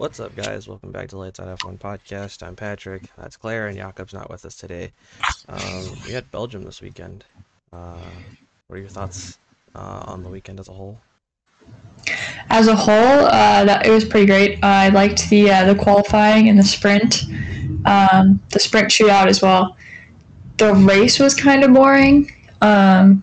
What's 0.00 0.18
up, 0.18 0.34
guys? 0.34 0.66
Welcome 0.66 0.92
back 0.92 1.10
to 1.10 1.18
Lights 1.18 1.40
Out 1.40 1.58
F1 1.58 1.78
podcast. 1.78 2.42
I'm 2.42 2.56
Patrick. 2.56 3.02
That's 3.18 3.36
Claire, 3.36 3.68
and 3.68 3.76
Jakob's 3.76 4.14
not 4.14 4.30
with 4.30 4.46
us 4.46 4.56
today. 4.56 4.92
Um, 5.46 5.90
we 6.06 6.12
had 6.12 6.30
Belgium 6.30 6.62
this 6.62 6.80
weekend. 6.80 7.22
Uh, 7.70 7.98
what 8.66 8.76
are 8.76 8.78
your 8.78 8.88
thoughts 8.88 9.36
uh, 9.74 10.04
on 10.06 10.22
the 10.22 10.30
weekend 10.30 10.58
as 10.58 10.68
a 10.68 10.72
whole? 10.72 10.98
As 12.48 12.66
a 12.66 12.74
whole, 12.74 13.26
uh, 13.26 13.66
that, 13.66 13.84
it 13.84 13.90
was 13.90 14.06
pretty 14.06 14.24
great. 14.24 14.64
I 14.64 14.88
liked 14.88 15.28
the 15.28 15.50
uh, 15.50 15.70
the 15.70 15.78
qualifying 15.78 16.48
and 16.48 16.58
the 16.58 16.62
sprint, 16.62 17.24
um, 17.84 18.42
the 18.52 18.58
sprint 18.58 18.88
shootout 18.88 19.26
as 19.26 19.42
well. 19.42 19.76
The 20.56 20.72
race 20.76 21.18
was 21.18 21.34
kind 21.34 21.62
of 21.62 21.74
boring. 21.74 22.32
Um, 22.62 23.22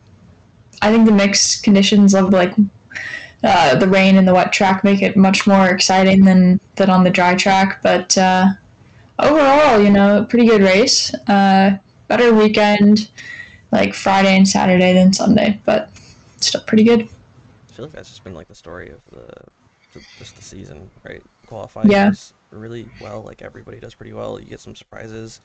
I 0.83 0.91
think 0.91 1.07
the 1.07 1.11
mixed 1.11 1.63
conditions 1.63 2.13
of 2.13 2.29
like 2.29 2.53
uh, 3.47 3.75
the 3.75 3.87
rain 3.87 4.17
and 4.17 4.27
the 4.27 4.33
wet 4.33 4.51
track 4.53 4.83
make 4.83 5.01
it 5.01 5.17
much 5.17 5.47
more 5.47 5.69
exciting 5.69 6.25
than 6.25 6.59
than 6.75 6.89
on 6.89 7.03
the 7.03 7.09
dry 7.09 7.35
track. 7.35 7.81
But 7.81 8.17
uh, 8.17 8.47
overall, 9.19 9.81
you 9.81 9.89
know, 9.91 10.25
pretty 10.29 10.45
good 10.47 10.61
race. 10.61 11.13
Uh, 11.27 11.77
better 12.07 12.33
weekend, 12.33 13.11
like 13.71 13.93
Friday 13.93 14.35
and 14.37 14.47
Saturday 14.47 14.93
than 14.93 15.13
Sunday, 15.13 15.61
but 15.65 15.91
still 16.37 16.61
pretty 16.63 16.83
good. 16.83 17.09
I 17.69 17.73
feel 17.73 17.85
like 17.85 17.93
that's 17.93 18.09
just 18.09 18.23
been 18.23 18.33
like 18.33 18.47
the 18.47 18.55
story 18.55 18.89
of 18.89 19.03
the, 19.05 19.31
the 19.93 20.05
just 20.17 20.35
the 20.35 20.41
season, 20.41 20.91
right? 21.03 21.23
Qualifying 21.45 21.89
Yeah. 21.89 22.11
really 22.51 22.89
well. 22.99 23.23
Like 23.23 23.41
everybody 23.41 23.79
does 23.79 23.95
pretty 23.95 24.13
well. 24.13 24.39
You 24.39 24.47
get 24.47 24.59
some 24.61 24.75
surprises, 24.75 25.41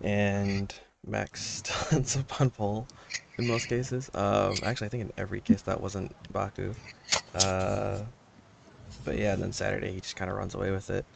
and 0.00 0.74
Max 1.06 1.40
still 1.42 1.96
ends 1.98 2.16
up 2.16 2.28
pole 2.54 2.88
in 3.38 3.46
most 3.46 3.66
cases. 3.68 4.10
Um, 4.14 4.60
actually, 4.62 4.86
I 4.86 4.90
think 4.90 5.02
in 5.02 5.12
every 5.16 5.40
case 5.40 5.62
that 5.62 5.80
wasn't 5.80 6.14
Baku. 6.32 6.74
Uh, 7.34 8.02
but 9.04 9.18
yeah, 9.18 9.32
and 9.34 9.42
then 9.42 9.52
Saturday 9.52 9.92
he 9.92 10.00
just 10.00 10.16
kind 10.16 10.30
of 10.30 10.36
runs 10.36 10.54
away 10.54 10.70
with 10.70 10.90
it. 10.90 11.06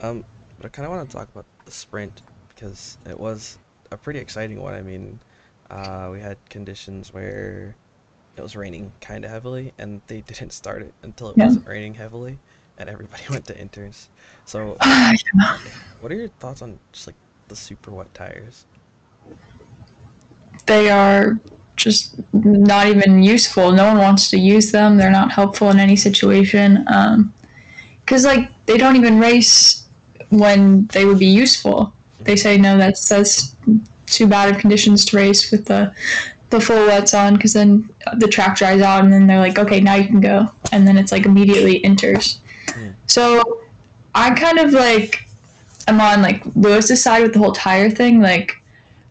Um, 0.00 0.24
but 0.58 0.66
I 0.66 0.70
kind 0.70 0.86
of 0.86 0.92
want 0.92 1.08
to 1.10 1.16
talk 1.16 1.30
about 1.30 1.46
the 1.66 1.72
sprint 1.72 2.22
because 2.48 2.98
it 3.06 3.18
was 3.20 3.58
a 3.92 3.98
pretty 3.98 4.20
exciting 4.20 4.60
one. 4.60 4.74
I 4.74 4.82
mean, 4.82 5.20
uh, 5.70 6.10
we 6.12 6.20
had 6.20 6.38
conditions 6.50 7.12
where 7.12 7.76
it 8.36 8.42
was 8.42 8.56
raining 8.56 8.94
kind 9.00 9.24
of 9.24 9.30
heavily, 9.32 9.72
and 9.78 10.02
they 10.08 10.22
didn't 10.22 10.52
start 10.52 10.82
it 10.82 10.94
until 11.02 11.30
it 11.30 11.36
Yeah. 11.36 11.44
wasn't 11.44 11.66
raining 11.66 11.94
heavily, 11.94 12.40
and 12.78 12.88
everybody 12.90 13.24
went 13.30 13.46
to 13.48 13.54
inters. 13.54 14.08
So, 14.46 14.78
what 15.98 16.12
are 16.12 16.16
your 16.16 16.28
thoughts 16.28 16.62
on 16.62 16.80
just 16.92 17.06
like 17.08 17.16
the 17.48 17.56
super 17.56 17.90
wet 17.92 18.12
tires? 18.14 18.66
They 20.64 20.90
are 20.90 21.38
just 21.76 22.16
not 22.32 22.86
even 22.86 23.22
useful. 23.22 23.70
No 23.70 23.86
one 23.86 23.98
wants 23.98 24.30
to 24.30 24.38
use 24.38 24.72
them. 24.72 24.96
They're 24.96 25.10
not 25.10 25.30
helpful 25.30 25.70
in 25.70 25.78
any 25.78 25.96
situation. 25.96 26.84
Because 28.00 28.24
like 28.24 28.50
they 28.66 28.78
don't 28.78 28.96
even 28.96 29.20
race 29.20 29.86
when 30.30 30.86
they 30.88 31.04
would 31.04 31.18
be 31.18 31.26
useful. 31.26 31.92
They 32.20 32.36
say 32.36 32.56
no, 32.56 32.76
that's 32.78 33.08
that's 33.08 33.54
too 34.06 34.26
bad 34.26 34.54
of 34.54 34.60
conditions 34.60 35.04
to 35.06 35.16
race 35.16 35.50
with 35.50 35.66
the 35.66 35.94
the 36.50 36.60
full 36.60 36.86
wets 36.86 37.12
on 37.12 37.34
because 37.34 37.52
then 37.52 37.90
the 38.18 38.28
track 38.28 38.56
dries 38.56 38.80
out 38.80 39.02
and 39.02 39.12
then 39.12 39.26
they're 39.26 39.40
like 39.40 39.58
okay 39.58 39.80
now 39.80 39.96
you 39.96 40.06
can 40.06 40.20
go 40.20 40.48
and 40.70 40.86
then 40.86 40.96
it's 40.96 41.12
like 41.12 41.26
immediately 41.26 41.80
inters. 41.80 42.40
Hmm. 42.70 42.90
So 43.06 43.62
I 44.14 44.34
kind 44.34 44.58
of 44.58 44.72
like 44.72 45.28
I'm 45.88 46.00
on 46.00 46.22
like 46.22 46.42
Lewis's 46.56 47.02
side 47.02 47.22
with 47.22 47.32
the 47.32 47.38
whole 47.38 47.52
tire 47.52 47.90
thing 47.90 48.20
like. 48.20 48.62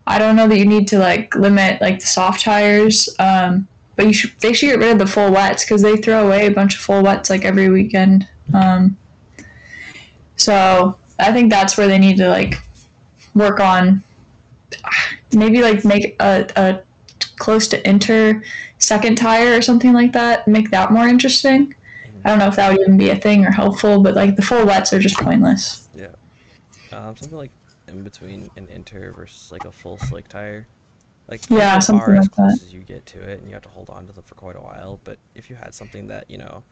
I 0.08 0.20
don't 0.20 0.36
know 0.36 0.48
that 0.48 0.58
you 0.58 0.66
need 0.66 0.88
to 0.90 1.00
like 1.00 1.34
limit 1.36 1.82
like 1.82 2.00
the 2.00 2.06
soft 2.06 2.42
tires, 2.42 3.10
um, 3.20 3.68
but 3.96 4.06
you 4.06 4.14
should 4.14 4.38
they 4.40 4.54
should 4.54 4.68
get 4.68 4.80
rid 4.80 4.92
of 4.92 5.00
the 5.00 5.08
full 5.08 5.32
wets 5.32 5.64
because 5.64 5.82
they 5.82 5.98
throw 5.98 6.28
away 6.28 6.46
a 6.46 6.52
bunch 6.52 6.76
of 6.76 6.82
full 6.82 7.04
wets 7.04 7.30
like 7.30 7.44
every 7.44 7.70
weekend. 7.70 8.28
Um, 8.54 8.98
so 10.36 11.00
I 11.18 11.32
think 11.32 11.50
that's 11.50 11.78
where 11.78 11.88
they 11.88 11.98
need 11.98 12.18
to 12.18 12.30
like 12.30 12.62
work 13.34 13.60
on 13.60 14.04
maybe 15.34 15.62
like 15.62 15.84
make 15.86 16.16
a, 16.22 16.48
a 16.56 16.84
close 17.38 17.68
to 17.70 17.88
inter 17.88 18.44
second 18.78 19.18
tire 19.18 19.58
or 19.58 19.62
something 19.62 19.94
like 19.94 20.12
that. 20.14 20.48
Make 20.48 20.72
that 20.72 20.92
more 20.92 21.08
interesting. 21.08 21.74
I 22.24 22.30
don't 22.30 22.40
know 22.40 22.48
if 22.48 22.56
that 22.56 22.72
would 22.72 22.82
even 22.82 22.98
be 22.98 23.10
a 23.10 23.16
thing 23.16 23.46
or 23.46 23.52
helpful, 23.52 24.02
but 24.02 24.16
like 24.16 24.36
the 24.36 24.42
full 24.42 24.66
wets 24.66 24.92
are 24.94 25.00
just 25.00 25.18
pointless. 25.18 25.90
Yeah, 25.94 26.16
um, 26.92 27.16
something 27.16 27.38
like 27.38 27.52
in 27.88 28.04
between 28.04 28.50
an 28.56 28.68
inter 28.70 29.12
versus 29.12 29.52
like 29.52 29.66
a 29.66 29.72
full 29.72 29.98
slick 29.98 30.28
tire. 30.28 30.68
Like 31.28 31.42
Yeah, 31.50 31.80
something 31.80 32.18
as 32.18 32.28
like 32.28 32.32
close 32.32 32.62
that. 32.62 32.62
as 32.62 32.74
you 32.74 32.82
get 32.84 33.06
to 33.08 33.22
it, 33.22 33.40
and 33.40 33.48
you 33.48 33.54
have 33.54 33.64
to 33.64 33.70
hold 33.70 33.90
on 33.90 34.06
to 34.08 34.14
them 34.14 34.24
for 34.24 34.36
quite 34.36 34.56
a 34.56 34.62
while. 34.62 35.00
But 35.04 35.20
if 35.36 35.50
you 35.50 35.56
had 35.56 35.74
something 35.74 36.08
that 36.08 36.30
you 36.30 36.38
know 36.38 36.64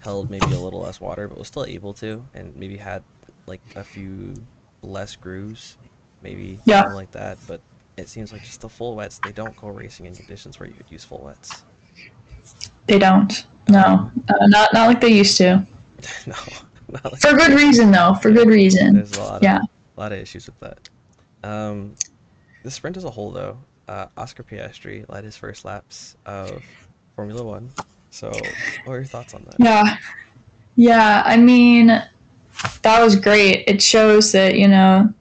held 0.00 0.30
maybe 0.30 0.52
a 0.52 0.60
little 0.60 0.80
less 0.80 1.00
water, 1.00 1.28
but 1.28 1.38
was 1.38 1.48
still 1.48 1.64
able 1.66 1.94
to, 1.94 2.24
and 2.34 2.54
maybe 2.56 2.76
had 2.76 3.04
like 3.46 3.60
a 3.76 3.84
few 3.84 4.34
less 4.82 5.16
grooves, 5.16 5.76
maybe 6.22 6.60
Yeah. 6.64 6.82
something 6.82 6.94
like 6.94 7.10
that. 7.12 7.38
But 7.46 7.60
it 7.96 8.08
seems 8.08 8.32
like 8.32 8.42
just 8.42 8.60
the 8.62 8.68
full 8.68 8.96
wets, 8.96 9.18
they 9.18 9.32
don't 9.32 9.56
go 9.56 9.68
racing 9.68 10.06
in 10.06 10.16
conditions 10.16 10.58
where 10.58 10.68
you 10.68 10.74
could 10.74 10.90
use 10.90 11.04
full 11.04 11.22
wets. 11.24 11.64
They 12.86 12.98
don't. 12.98 13.46
No, 13.68 14.10
uh, 14.28 14.46
not 14.46 14.72
not 14.72 14.86
like 14.88 15.00
they 15.00 15.12
used 15.12 15.36
to. 15.38 15.64
no, 16.26 16.34
like 17.04 17.20
For 17.20 17.32
good 17.34 17.52
reason, 17.52 17.90
though. 17.90 18.14
For 18.14 18.30
good 18.30 18.48
reason. 18.48 18.94
There's 18.94 19.12
a 19.12 19.20
lot 19.20 19.42
Yeah. 19.42 19.58
of 19.60 19.62
a 20.00 20.02
lot 20.02 20.12
of 20.12 20.18
issues 20.18 20.46
with 20.46 20.58
that. 20.60 20.88
Um, 21.44 21.94
the 22.62 22.70
sprint 22.70 22.96
as 22.96 23.04
a 23.04 23.10
whole, 23.10 23.30
though, 23.30 23.58
uh, 23.86 24.06
Oscar 24.16 24.42
Piastri 24.42 25.06
led 25.10 25.24
his 25.24 25.36
first 25.36 25.64
laps 25.64 26.16
of 26.24 26.62
Formula 27.16 27.42
One. 27.42 27.70
So, 28.10 28.30
what 28.84 28.94
are 28.94 28.96
your 28.96 29.04
thoughts 29.04 29.34
on 29.34 29.44
that? 29.44 29.56
Yeah. 29.58 29.96
Yeah, 30.76 31.22
I 31.26 31.36
mean, 31.36 31.88
that 31.88 33.02
was 33.02 33.14
great. 33.14 33.64
It 33.66 33.82
shows 33.82 34.32
that, 34.32 34.56
you 34.56 34.68
know, 34.68 35.12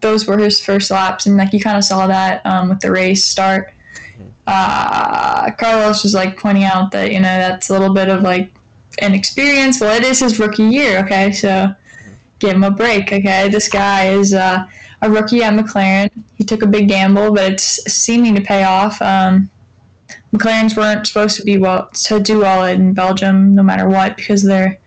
those 0.00 0.26
were 0.26 0.38
his 0.38 0.60
first 0.60 0.90
laps, 0.90 1.26
and 1.26 1.36
like 1.36 1.52
you 1.52 1.60
kind 1.60 1.76
of 1.76 1.84
saw 1.84 2.08
that 2.08 2.44
um, 2.44 2.70
with 2.70 2.80
the 2.80 2.90
race 2.90 3.24
start. 3.24 3.72
Mhm. 4.18 4.32
Uh, 4.48 5.52
Carlos 5.52 6.02
was 6.02 6.14
like 6.14 6.36
pointing 6.36 6.64
out 6.64 6.90
that, 6.90 7.12
you 7.12 7.20
know, 7.20 7.38
that's 7.38 7.70
a 7.70 7.72
little 7.72 7.94
bit 7.94 8.08
of 8.08 8.22
like 8.22 8.52
inexperience. 9.00 9.80
Well, 9.80 9.96
it 9.96 10.02
is 10.02 10.18
his 10.18 10.40
rookie 10.40 10.64
year, 10.64 11.04
okay? 11.04 11.30
So 11.30 11.72
give 12.38 12.50
him 12.50 12.64
a 12.64 12.70
break, 12.70 13.12
okay? 13.12 13.48
This 13.48 13.68
guy 13.68 14.08
is 14.08 14.34
uh, 14.34 14.66
a 15.02 15.10
rookie 15.10 15.42
at 15.42 15.54
McLaren. 15.54 16.10
He 16.34 16.44
took 16.44 16.62
a 16.62 16.66
big 16.66 16.88
gamble, 16.88 17.32
but 17.34 17.52
it's 17.52 17.82
seeming 17.90 18.34
to 18.34 18.42
pay 18.42 18.64
off. 18.64 19.00
Um, 19.00 19.50
McLarens 20.32 20.76
weren't 20.76 21.06
supposed 21.06 21.36
to 21.36 21.44
be 21.44 21.56
well 21.56 21.88
to 21.88 22.20
do 22.20 22.40
well 22.40 22.66
in 22.66 22.92
Belgium, 22.92 23.54
no 23.54 23.62
matter 23.62 23.88
what, 23.88 24.16
because 24.16 24.42
they're 24.42 24.78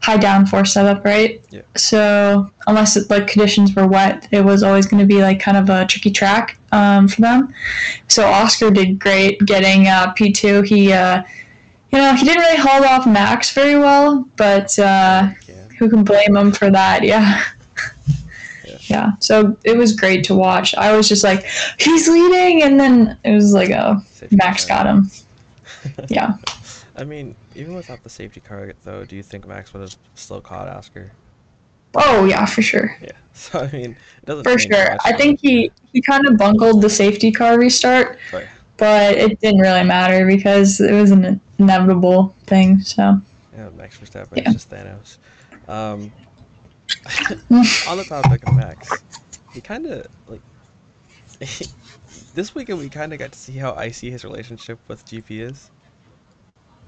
high 0.00 0.16
downforce 0.16 0.68
setup, 0.68 1.04
right? 1.04 1.44
Yeah. 1.50 1.62
So 1.76 2.50
unless 2.66 2.96
it, 2.96 3.10
like 3.10 3.26
conditions 3.26 3.74
were 3.74 3.86
wet, 3.86 4.28
it 4.30 4.42
was 4.42 4.62
always 4.62 4.86
going 4.86 5.00
to 5.00 5.06
be 5.06 5.20
like 5.20 5.40
kind 5.40 5.56
of 5.56 5.68
a 5.68 5.84
tricky 5.86 6.10
track 6.10 6.58
um, 6.72 7.08
for 7.08 7.20
them. 7.20 7.52
So 8.06 8.24
Oscar 8.26 8.70
did 8.70 8.98
great 8.98 9.40
getting 9.40 9.88
uh, 9.88 10.12
P 10.12 10.32
two. 10.32 10.62
He, 10.62 10.92
uh, 10.92 11.22
you 11.92 11.98
know, 11.98 12.14
he 12.14 12.24
didn't 12.24 12.42
really 12.42 12.58
hold 12.58 12.84
off 12.84 13.06
Max 13.06 13.52
very 13.52 13.76
well, 13.78 14.26
but 14.36 14.78
uh. 14.78 15.30
Who 15.78 15.88
can 15.88 16.04
blame 16.04 16.36
him 16.36 16.52
for 16.52 16.70
that? 16.70 17.02
Yeah. 17.04 17.44
Yeah. 18.64 18.78
Yeah. 18.82 19.12
So 19.20 19.56
it 19.64 19.76
was 19.76 19.94
great 19.94 20.24
to 20.24 20.34
watch. 20.34 20.74
I 20.74 20.96
was 20.96 21.08
just 21.08 21.24
like, 21.24 21.46
he's 21.78 22.08
leading, 22.08 22.62
and 22.62 22.78
then 22.78 23.18
it 23.24 23.32
was 23.34 23.52
like, 23.52 23.70
oh, 23.70 24.00
Safety 24.10 24.36
Max 24.36 24.64
car. 24.66 24.84
got 24.84 24.86
him. 24.86 25.10
Yeah. 26.08 26.34
I 26.96 27.04
mean, 27.04 27.36
even 27.54 27.74
without 27.74 28.02
the 28.02 28.10
safety 28.10 28.40
car, 28.40 28.72
though, 28.82 29.04
do 29.04 29.14
you 29.14 29.22
think 29.22 29.46
Max 29.46 29.72
would 29.72 29.80
have 29.82 29.96
still 30.14 30.40
caught 30.40 30.66
Oscar? 30.68 31.12
Oh 31.94 32.24
yeah, 32.26 32.44
for 32.44 32.62
sure. 32.62 32.96
Yeah. 33.00 33.12
So 33.34 33.60
I 33.60 33.70
mean. 33.70 33.96
For 34.26 34.58
sure. 34.58 34.90
much, 34.90 35.00
I 35.04 35.12
think 35.12 35.38
he 35.40 35.70
he 35.92 36.02
kind 36.02 36.26
of 36.26 36.36
bungled 36.36 36.82
the 36.82 36.90
safety 36.90 37.30
car 37.30 37.56
restart, 37.58 38.18
but- 38.32 38.46
but 38.78 39.16
it 39.16 39.40
didn't 39.40 39.60
really 39.60 39.84
matter 39.84 40.26
because 40.26 40.80
it 40.80 40.92
was 40.92 41.10
an 41.12 41.40
inevitable 41.58 42.34
thing. 42.46 42.80
So 42.80 43.20
Yeah, 43.56 43.68
Max 43.76 43.96
Verstappen 43.98 44.36
Yeah. 44.36 44.48
is 44.48 44.54
just 44.54 44.70
Thanos. 44.70 45.18
Um, 45.68 46.10
on 47.88 47.98
the 47.98 48.04
topic 48.08 48.46
of 48.48 48.56
Max, 48.56 48.90
he 49.52 49.60
kind 49.60 49.86
of 49.86 50.06
like 50.26 50.40
this 52.34 52.54
weekend 52.54 52.78
we 52.78 52.88
kind 52.88 53.12
of 53.12 53.18
got 53.18 53.32
to 53.32 53.38
see 53.38 53.52
how 53.52 53.74
icy 53.74 54.10
his 54.10 54.24
relationship 54.24 54.78
with 54.88 55.04
GP 55.06 55.42
is. 55.42 55.70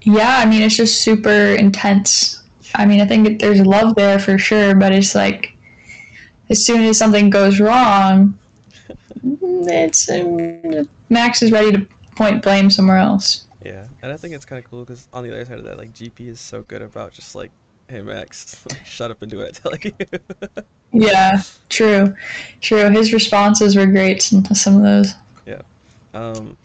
yeah, 0.01 0.39
I 0.39 0.45
mean 0.45 0.61
it's 0.61 0.75
just 0.75 1.01
super 1.01 1.29
intense. 1.29 2.43
I 2.75 2.85
mean 2.85 3.01
I 3.01 3.05
think 3.05 3.39
there's 3.39 3.61
love 3.61 3.95
there 3.95 4.19
for 4.19 4.37
sure, 4.37 4.75
but 4.75 4.93
it's 4.93 5.15
like 5.15 5.55
as 6.49 6.65
soon 6.65 6.81
as 6.81 6.97
something 6.97 7.29
goes 7.29 7.59
wrong, 7.59 8.37
it's 9.23 10.09
um, 10.09 10.89
Max 11.09 11.41
is 11.41 11.51
ready 11.51 11.71
to 11.71 11.87
point 12.15 12.41
blame 12.41 12.69
somewhere 12.69 12.97
else. 12.97 13.47
Yeah, 13.63 13.87
and 14.01 14.11
I 14.11 14.17
think 14.17 14.33
it's 14.33 14.45
kind 14.45 14.63
of 14.63 14.69
cool 14.69 14.83
because 14.83 15.07
on 15.13 15.23
the 15.23 15.31
other 15.31 15.45
side 15.45 15.59
of 15.59 15.65
that, 15.65 15.77
like 15.77 15.93
GP 15.93 16.27
is 16.27 16.39
so 16.39 16.63
good 16.63 16.81
about 16.81 17.13
just 17.13 17.35
like, 17.35 17.51
hey 17.91 18.01
Max, 18.01 18.65
shut 18.85 19.11
up 19.11 19.21
and 19.21 19.29
do 19.29 19.37
what 19.39 19.47
I 19.47 19.51
tell 19.51 19.73
you. 19.83 20.63
Yeah, 20.93 21.41
true, 21.69 22.13
true. 22.59 22.89
His 22.89 23.13
responses 23.13 23.77
were 23.77 23.85
great 23.85 24.19
to 24.19 24.53
some 24.53 24.75
of 24.75 24.83
those. 24.83 25.13
Yeah, 25.45 25.61
um, 26.13 26.57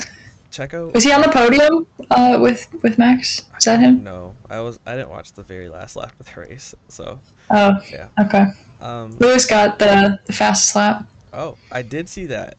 Checo. 0.50 0.92
Was 0.92 1.04
he 1.04 1.12
on 1.12 1.20
the 1.20 1.28
podium 1.28 1.86
uh, 2.10 2.36
with 2.40 2.66
with 2.82 2.98
Max? 2.98 3.48
Was 3.54 3.62
that 3.66 3.78
him? 3.78 4.02
No, 4.02 4.34
I 4.50 4.58
was. 4.60 4.80
I 4.84 4.96
didn't 4.96 5.10
watch 5.10 5.32
the 5.32 5.44
very 5.44 5.68
last 5.68 5.94
lap 5.94 6.12
of 6.18 6.26
the 6.26 6.40
race. 6.40 6.74
So 6.88 7.20
Oh, 7.50 7.74
Yeah. 7.88 8.08
okay. 8.18 8.46
um, 8.80 9.16
Lewis 9.20 9.46
got 9.46 9.78
the, 9.78 10.18
the 10.26 10.32
fastest 10.32 10.74
lap. 10.74 11.06
Oh, 11.32 11.56
I 11.70 11.82
did 11.82 12.08
see 12.08 12.26
that. 12.26 12.56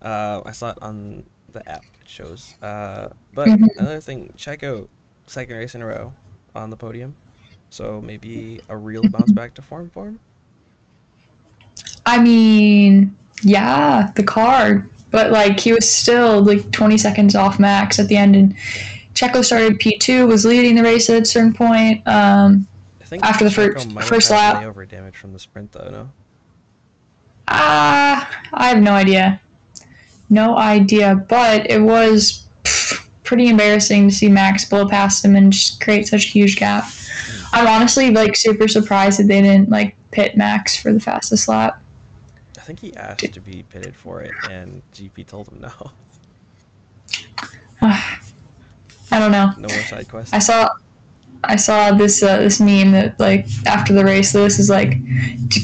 Uh, 0.00 0.40
I 0.46 0.52
saw 0.52 0.70
it 0.70 0.78
on 0.80 1.24
the 1.52 1.68
app. 1.68 1.84
It 2.00 2.08
shows. 2.08 2.54
Uh, 2.62 3.08
but 3.34 3.48
Mhm. 3.48 3.68
another 3.76 4.00
thing, 4.00 4.32
Checo, 4.38 4.88
second 5.26 5.54
race 5.54 5.74
in 5.74 5.82
a 5.82 5.86
row 5.86 6.14
on 6.54 6.70
the 6.70 6.78
podium. 6.78 7.14
So 7.70 8.00
maybe 8.00 8.60
a 8.68 8.76
real 8.76 9.02
bounce 9.08 9.32
back 9.32 9.54
to 9.54 9.62
form 9.62 9.90
for 9.90 10.08
him. 10.08 10.20
I 12.04 12.20
mean, 12.20 13.16
yeah, 13.42 14.10
the 14.16 14.22
car, 14.24 14.88
but 15.10 15.30
like 15.30 15.60
he 15.60 15.72
was 15.72 15.88
still 15.88 16.44
like 16.44 16.70
20 16.72 16.98
seconds 16.98 17.34
off 17.34 17.58
Max 17.60 17.98
at 17.98 18.08
the 18.08 18.16
end, 18.16 18.34
and 18.36 18.56
Checo 19.14 19.44
started 19.44 19.78
P2, 19.78 20.26
was 20.26 20.44
leading 20.44 20.74
the 20.74 20.82
race 20.82 21.08
at 21.10 21.22
a 21.22 21.24
certain 21.24 21.54
point. 21.54 22.06
Um, 22.08 22.66
I 23.00 23.04
think 23.04 23.24
After 23.24 23.44
the 23.44 23.50
Checo 23.50 23.94
first- 23.94 24.08
first 24.08 24.30
lap. 24.30 24.62
layover 24.62 24.88
damage 24.88 25.16
from 25.16 25.32
the 25.32 25.38
sprint, 25.38 25.72
though. 25.72 25.88
No. 25.90 26.10
ah, 27.48 28.42
I 28.52 28.68
have 28.68 28.78
no 28.82 28.92
idea, 28.92 29.40
no 30.28 30.56
idea, 30.56 31.14
but 31.28 31.70
it 31.70 31.80
was 31.80 32.46
pff, 32.64 33.08
pretty 33.24 33.48
embarrassing 33.48 34.08
to 34.08 34.14
see 34.14 34.28
Max 34.28 34.64
blow 34.64 34.88
past 34.88 35.24
him 35.24 35.36
and 35.36 35.52
just 35.52 35.80
create 35.82 36.08
such 36.08 36.24
a 36.26 36.28
huge 36.28 36.56
gap. 36.56 36.84
I'm 37.52 37.66
honestly 37.66 38.10
like 38.10 38.36
super 38.36 38.68
surprised 38.68 39.18
that 39.18 39.28
they 39.28 39.42
didn't 39.42 39.70
like 39.70 39.96
pit 40.10 40.36
Max 40.36 40.76
for 40.76 40.92
the 40.92 41.00
fastest 41.00 41.48
lap. 41.48 41.82
I 42.56 42.60
think 42.60 42.80
he 42.80 42.94
asked 42.96 43.32
to 43.32 43.40
be 43.40 43.64
pitted 43.64 43.96
for 43.96 44.20
it, 44.20 44.32
and 44.48 44.82
GP 44.92 45.26
told 45.26 45.48
him 45.48 45.60
no. 45.60 45.92
I 47.82 49.18
don't 49.18 49.32
know. 49.32 49.52
No 49.56 49.68
more 49.68 49.84
side 49.84 50.08
quests. 50.08 50.32
I 50.32 50.38
saw 50.38 50.68
I 51.42 51.56
saw 51.56 51.92
this 51.92 52.22
uh, 52.22 52.38
this 52.38 52.60
meme 52.60 52.92
that 52.92 53.18
like 53.18 53.46
after 53.66 53.92
the 53.92 54.04
race, 54.04 54.34
Lewis 54.34 54.58
is 54.58 54.68
like, 54.68 54.98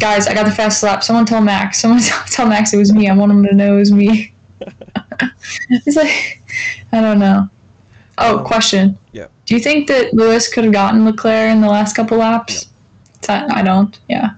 guys, 0.00 0.26
I 0.26 0.34
got 0.34 0.44
the 0.44 0.52
fastest 0.52 0.82
lap. 0.82 1.04
Someone 1.04 1.26
tell 1.26 1.42
Max. 1.42 1.78
Someone 1.82 2.00
tell 2.30 2.48
Max 2.48 2.72
it 2.72 2.78
was 2.78 2.92
me. 2.92 3.08
I 3.08 3.14
want 3.14 3.32
him 3.32 3.44
to 3.44 3.54
know 3.54 3.74
it 3.76 3.80
was 3.80 3.92
me. 3.92 4.34
He's 5.84 5.96
like, 5.96 6.42
I 6.92 7.00
don't 7.00 7.18
know. 7.18 7.48
Oh, 8.18 8.38
Um, 8.38 8.44
question. 8.44 8.98
yeah. 9.12 9.26
Do 9.44 9.54
you 9.54 9.60
think 9.60 9.88
that 9.88 10.14
Lewis 10.14 10.52
could 10.52 10.64
have 10.64 10.72
gotten 10.72 11.04
Leclerc 11.04 11.50
in 11.52 11.60
the 11.60 11.68
last 11.68 11.94
couple 11.94 12.18
laps? 12.18 12.70
I 13.28 13.46
I 13.60 13.62
don't. 13.62 13.98
Yeah. 14.08 14.30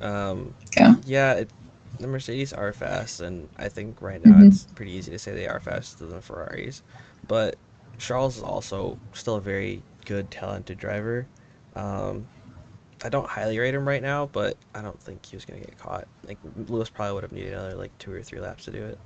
Um, 0.00 0.54
Yeah. 0.76 0.94
yeah, 1.04 1.32
it, 1.34 1.50
the 1.98 2.06
Mercedes 2.06 2.52
are 2.52 2.72
fast, 2.72 3.20
and 3.20 3.48
I 3.58 3.68
think 3.68 4.00
right 4.00 4.24
now 4.24 4.34
Mhm. 4.34 4.46
it's 4.48 4.64
pretty 4.74 4.92
easy 4.92 5.10
to 5.12 5.18
say 5.18 5.32
they 5.32 5.46
are 5.46 5.60
faster 5.60 6.04
than 6.04 6.16
the 6.16 6.20
Ferraris. 6.22 6.82
But 7.28 7.56
Charles 7.98 8.36
is 8.38 8.42
also 8.42 8.98
still 9.12 9.36
a 9.36 9.40
very 9.40 9.82
good, 10.06 10.30
talented 10.30 10.78
driver. 10.78 11.26
Um, 11.76 12.26
I 13.04 13.08
don't 13.08 13.28
highly 13.28 13.58
rate 13.58 13.74
him 13.74 13.86
right 13.86 14.02
now, 14.02 14.26
but 14.32 14.56
I 14.74 14.82
don't 14.82 15.00
think 15.00 15.26
he 15.26 15.36
was 15.36 15.44
gonna 15.44 15.60
get 15.60 15.76
caught. 15.78 16.06
Like 16.26 16.38
Lewis 16.68 16.88
probably 16.88 17.14
would 17.14 17.22
have 17.24 17.32
needed 17.32 17.52
another 17.52 17.74
like 17.74 17.96
two 17.98 18.12
or 18.12 18.22
three 18.22 18.40
laps 18.40 18.64
to 18.66 18.70
do 18.70 18.84
it. 18.84 18.98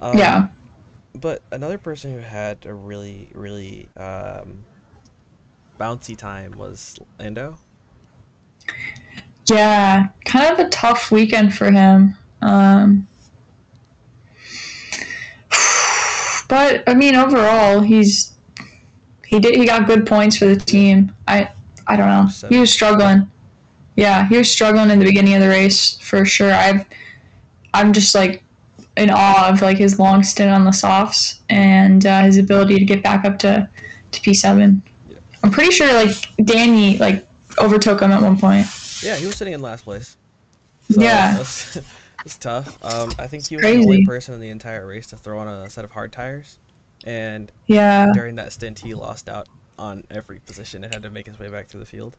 Um, 0.00 0.18
yeah. 0.18 0.48
But 1.20 1.42
another 1.50 1.78
person 1.78 2.12
who 2.12 2.20
had 2.20 2.64
a 2.66 2.74
really, 2.74 3.30
really 3.32 3.88
um, 3.96 4.64
bouncy 5.78 6.16
time 6.16 6.52
was 6.52 6.98
Lando. 7.18 7.58
Yeah. 9.46 10.08
Kind 10.24 10.52
of 10.52 10.66
a 10.66 10.68
tough 10.68 11.10
weekend 11.10 11.54
for 11.54 11.70
him. 11.70 12.16
Um, 12.42 13.08
but 16.48 16.82
I 16.88 16.94
mean, 16.94 17.14
overall, 17.14 17.80
he's 17.80 18.34
he 19.26 19.38
did 19.38 19.54
he 19.54 19.66
got 19.66 19.86
good 19.86 20.06
points 20.06 20.38
for 20.38 20.46
the 20.46 20.56
team. 20.56 21.14
I 21.26 21.50
I 21.86 21.96
don't 21.96 22.08
know. 22.08 22.48
He 22.48 22.58
was 22.58 22.72
struggling. 22.72 23.30
Yeah, 23.96 24.28
he 24.28 24.38
was 24.38 24.50
struggling 24.50 24.90
in 24.90 24.98
the 24.98 25.04
beginning 25.04 25.34
of 25.34 25.40
the 25.40 25.48
race 25.48 25.98
for 25.98 26.24
sure. 26.24 26.52
I've 26.52 26.86
I'm 27.74 27.92
just 27.92 28.14
like 28.14 28.44
in 28.98 29.10
awe 29.10 29.48
of 29.48 29.62
like 29.62 29.78
his 29.78 29.98
long 29.98 30.22
stint 30.22 30.50
on 30.52 30.64
the 30.64 30.72
softs 30.72 31.42
and 31.48 32.04
uh, 32.04 32.22
his 32.22 32.36
ability 32.36 32.78
to 32.78 32.84
get 32.84 33.02
back 33.02 33.24
up 33.24 33.38
to 33.40 33.68
to 34.10 34.20
P7. 34.20 34.80
Yeah. 35.08 35.18
I'm 35.42 35.50
pretty 35.50 35.70
sure 35.70 35.92
like 35.92 36.14
Danny 36.44 36.98
like 36.98 37.26
overtook 37.58 38.00
him 38.00 38.10
at 38.12 38.22
one 38.22 38.38
point. 38.38 38.66
Yeah, 39.02 39.16
he 39.16 39.26
was 39.26 39.36
sitting 39.36 39.54
in 39.54 39.62
last 39.62 39.84
place. 39.84 40.16
So 40.90 41.00
Yeah. 41.00 41.36
That's, 41.36 41.74
that's 42.24 42.38
tough. 42.38 42.84
Um, 42.84 43.12
I 43.18 43.26
think 43.26 43.46
he 43.48 43.56
was 43.56 43.64
the 43.64 43.76
only 43.76 44.04
person 44.04 44.34
in 44.34 44.40
the 44.40 44.48
entire 44.50 44.86
race 44.86 45.06
to 45.08 45.16
throw 45.16 45.38
on 45.38 45.48
a 45.48 45.70
set 45.70 45.84
of 45.84 45.90
hard 45.90 46.12
tires. 46.12 46.58
And 47.04 47.52
Yeah. 47.66 48.10
during 48.14 48.34
that 48.36 48.52
stint, 48.52 48.78
he 48.78 48.94
lost 48.94 49.28
out 49.28 49.48
on 49.78 50.04
every 50.10 50.40
position 50.40 50.82
and 50.82 50.92
had 50.92 51.02
to 51.04 51.10
make 51.10 51.26
his 51.26 51.38
way 51.38 51.48
back 51.48 51.68
through 51.68 51.80
the 51.80 51.86
field. 51.86 52.16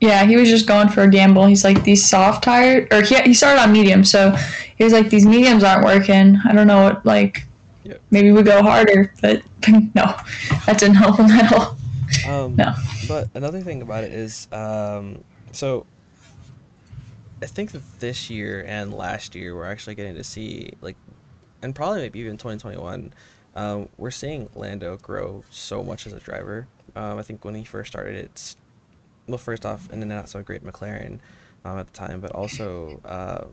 Yeah, 0.00 0.24
he 0.24 0.36
was 0.36 0.48
just 0.50 0.66
going 0.66 0.88
for 0.88 1.02
a 1.02 1.10
gamble. 1.10 1.46
He's 1.46 1.64
like 1.64 1.82
these 1.82 2.04
soft 2.04 2.44
tires, 2.44 2.86
or 2.92 3.02
he 3.02 3.20
he 3.22 3.34
started 3.34 3.60
on 3.60 3.72
medium, 3.72 4.04
so 4.04 4.36
he 4.76 4.84
was 4.84 4.92
like 4.92 5.08
these 5.08 5.26
mediums 5.26 5.64
aren't 5.64 5.84
working. 5.84 6.38
I 6.44 6.52
don't 6.52 6.66
know 6.66 6.82
what 6.82 7.04
like. 7.06 7.46
Yep. 7.84 8.00
Maybe 8.10 8.32
we 8.32 8.42
go 8.42 8.62
harder, 8.62 9.14
but 9.22 9.42
no, 9.68 10.16
that 10.66 10.78
didn't 10.78 10.96
help 10.96 11.18
him 11.18 11.30
at 11.30 11.52
all. 11.52 11.76
Um, 12.26 12.56
No. 12.56 12.74
But 13.08 13.28
another 13.34 13.60
thing 13.60 13.80
about 13.80 14.02
it 14.02 14.12
is, 14.12 14.48
um, 14.52 15.22
so 15.52 15.86
I 17.42 17.46
think 17.46 17.70
that 17.72 17.82
this 18.00 18.28
year 18.28 18.64
and 18.66 18.92
last 18.92 19.34
year 19.34 19.54
we're 19.54 19.70
actually 19.70 19.94
getting 19.94 20.16
to 20.16 20.24
see 20.24 20.72
like, 20.80 20.96
and 21.62 21.74
probably 21.74 22.00
maybe 22.00 22.18
even 22.20 22.36
2021, 22.36 23.12
um, 23.54 23.88
we're 23.98 24.10
seeing 24.10 24.48
Lando 24.54 24.96
grow 24.98 25.44
so 25.50 25.82
much 25.82 26.06
as 26.06 26.12
a 26.12 26.20
driver. 26.20 26.66
Um, 26.96 27.18
I 27.18 27.22
think 27.22 27.44
when 27.44 27.54
he 27.54 27.64
first 27.64 27.92
started, 27.92 28.16
it's 28.16 28.56
well, 29.28 29.38
first 29.38 29.66
off, 29.66 29.88
and 29.90 30.00
then 30.02 30.08
not 30.08 30.28
so 30.28 30.42
great 30.42 30.64
McLaren 30.64 31.20
um, 31.64 31.78
at 31.78 31.86
the 31.86 31.92
time, 31.92 32.20
but 32.20 32.32
also 32.32 33.00
uh, 33.04 33.46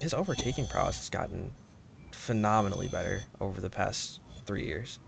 his 0.00 0.14
overtaking 0.14 0.66
prowess 0.66 0.98
has 0.98 1.10
gotten 1.10 1.52
phenomenally 2.12 2.88
better 2.88 3.26
over 3.40 3.60
the 3.60 3.70
past 3.70 4.20
three 4.46 4.66
years. 4.66 4.98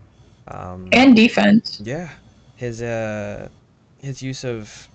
Um, 0.47 1.01
And 1.01 1.15
defense. 1.15 1.83
yeah, 1.83 2.11
his 2.55 2.81
uh, 2.81 3.49
his 3.99 4.21
use 4.23 4.43
of, 4.45 4.89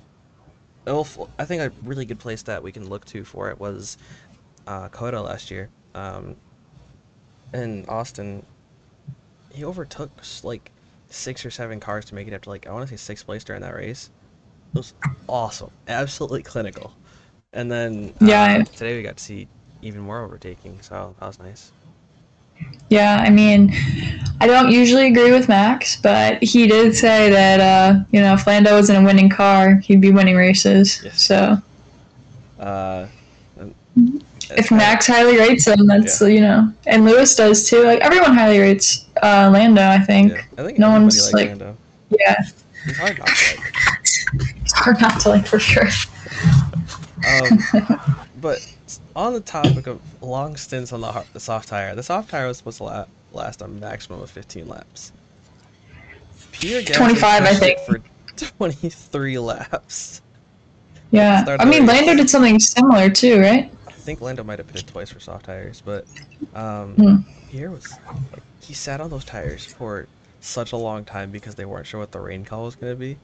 I 1.38 1.44
think 1.44 1.62
a 1.62 1.72
really 1.82 2.04
good 2.04 2.18
place 2.18 2.42
that 2.42 2.62
we 2.62 2.72
can 2.72 2.88
look 2.88 3.04
to 3.06 3.24
for 3.24 3.50
it 3.50 3.58
was, 3.58 3.96
uh, 4.66 4.88
COTA 4.88 5.20
last 5.22 5.50
year, 5.50 5.70
um, 5.94 6.36
in 7.54 7.84
Austin. 7.88 8.46
He 9.50 9.64
overtook 9.64 10.10
like 10.42 10.72
six 11.08 11.44
or 11.46 11.50
seven 11.50 11.80
cars 11.80 12.04
to 12.06 12.14
make 12.14 12.28
it 12.28 12.34
up 12.34 12.42
to 12.42 12.50
like 12.50 12.66
I 12.66 12.72
want 12.72 12.88
to 12.88 12.92
say 12.98 13.02
sixth 13.02 13.24
place 13.26 13.44
during 13.44 13.62
that 13.62 13.74
race. 13.74 14.10
It 14.74 14.78
was 14.78 14.92
awesome, 15.28 15.70
absolutely 15.88 16.42
clinical. 16.42 16.92
And 17.52 17.70
then 17.70 18.12
Yeah. 18.20 18.62
today 18.64 18.96
we 18.96 19.02
got 19.02 19.16
to 19.16 19.22
see 19.22 19.46
even 19.82 20.00
more 20.00 20.22
overtaking, 20.24 20.78
so 20.82 21.14
that 21.20 21.26
was 21.26 21.38
nice. 21.38 21.70
Yeah, 22.88 23.18
I 23.24 23.30
mean, 23.30 23.72
I 24.40 24.46
don't 24.46 24.70
usually 24.70 25.06
agree 25.08 25.30
with 25.32 25.48
Max, 25.48 25.96
but 25.96 26.42
he 26.42 26.66
did 26.66 26.94
say 26.96 27.28
that 27.30 27.60
uh, 27.60 28.00
you 28.10 28.20
know 28.20 28.34
if 28.34 28.46
Lando 28.46 28.74
was 28.76 28.90
in 28.90 28.96
a 28.96 29.02
winning 29.04 29.28
car, 29.28 29.76
he'd 29.76 30.00
be 30.00 30.10
winning 30.10 30.36
races. 30.36 31.00
Yes. 31.04 31.22
So 31.22 31.58
Uh, 32.58 33.06
and- 33.58 33.74
if 34.56 34.70
Max 34.70 35.06
highly 35.06 35.36
rates 35.38 35.66
him, 35.66 35.86
that's 35.86 36.20
you 36.20 36.40
know, 36.40 36.72
and 36.86 37.04
Lewis 37.04 37.34
does 37.34 37.68
too. 37.68 37.82
Like 37.84 38.00
everyone 38.00 38.34
highly 38.34 38.58
rates 38.58 39.06
uh, 39.22 39.50
Lando. 39.52 39.82
I 39.82 39.98
think. 39.98 40.32
yeah, 40.32 40.42
I 40.58 40.62
think 40.64 40.78
no 40.78 40.90
one's, 40.90 41.32
like- 41.32 41.48
Lando. 41.48 41.76
Yeah, 42.18 42.36
hard 44.74 45.00
not 45.00 45.20
to 45.20 45.28
like. 45.30 45.44
it's 45.44 45.46
hard 45.46 45.46
not 45.46 45.46
to 45.46 45.46
like 45.46 45.46
for 45.46 45.58
sure. 45.58 45.88
Um, 47.26 48.18
but 48.40 48.66
on 49.16 49.32
the 49.32 49.40
topic 49.40 49.86
of 49.86 50.00
long 50.22 50.56
stints 50.56 50.92
on 50.92 51.00
the 51.00 51.10
har- 51.12 51.24
the 51.32 51.40
soft 51.40 51.68
tire, 51.68 51.94
the 51.94 52.02
soft 52.02 52.30
tire 52.30 52.46
was 52.46 52.58
supposed 52.58 52.78
to 52.78 52.84
la- 52.84 53.06
last 53.32 53.62
a 53.62 53.68
maximum 53.68 54.20
of 54.20 54.30
15 54.30 54.68
laps. 54.68 55.12
Pierre 56.52 56.82
Gasly 56.82 56.96
25, 56.96 57.42
I 57.42 57.54
think. 57.54 57.78
for 57.80 58.00
23 58.36 59.38
laps. 59.38 60.20
Yeah, 61.10 61.44
I 61.60 61.64
mean. 61.64 61.86
Lando 61.86 62.14
did 62.16 62.28
something 62.28 62.58
similar 62.58 63.08
too, 63.08 63.40
right? 63.40 63.70
I 63.86 63.90
think 63.92 64.20
Lando 64.20 64.42
might 64.44 64.58
have 64.58 64.66
pitted 64.66 64.86
twice 64.86 65.10
for 65.10 65.20
soft 65.20 65.46
tires, 65.46 65.82
but 65.84 66.04
um, 66.54 66.94
Hmm. 66.94 67.16
Pierre 67.50 67.70
was 67.70 67.98
like, 68.32 68.42
he 68.60 68.74
sat 68.74 69.00
on 69.00 69.10
those 69.10 69.24
tires 69.24 69.64
for 69.64 70.06
such 70.40 70.72
a 70.72 70.76
long 70.76 71.04
time 71.04 71.30
because 71.30 71.54
they 71.54 71.64
weren't 71.64 71.86
sure 71.86 72.00
what 72.00 72.12
the 72.12 72.20
rain 72.20 72.44
call 72.44 72.64
was 72.64 72.74
going 72.76 72.92
to 72.92 72.98
be. 72.98 73.16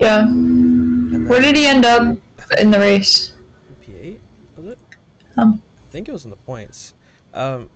Yeah. 0.00 0.26
Where 0.26 1.40
did 1.40 1.56
he 1.56 1.66
end 1.66 1.84
up 1.84 2.16
in 2.60 2.70
the 2.70 2.78
race? 2.78 3.32
P8 3.82 4.18
was 4.56 4.66
it? 4.66 4.78
Um, 5.36 5.62
I 5.88 5.90
think 5.90 6.08
it 6.08 6.12
was 6.12 6.24
in 6.24 6.30
the 6.30 6.36
points. 6.36 6.94
Um, 7.34 7.68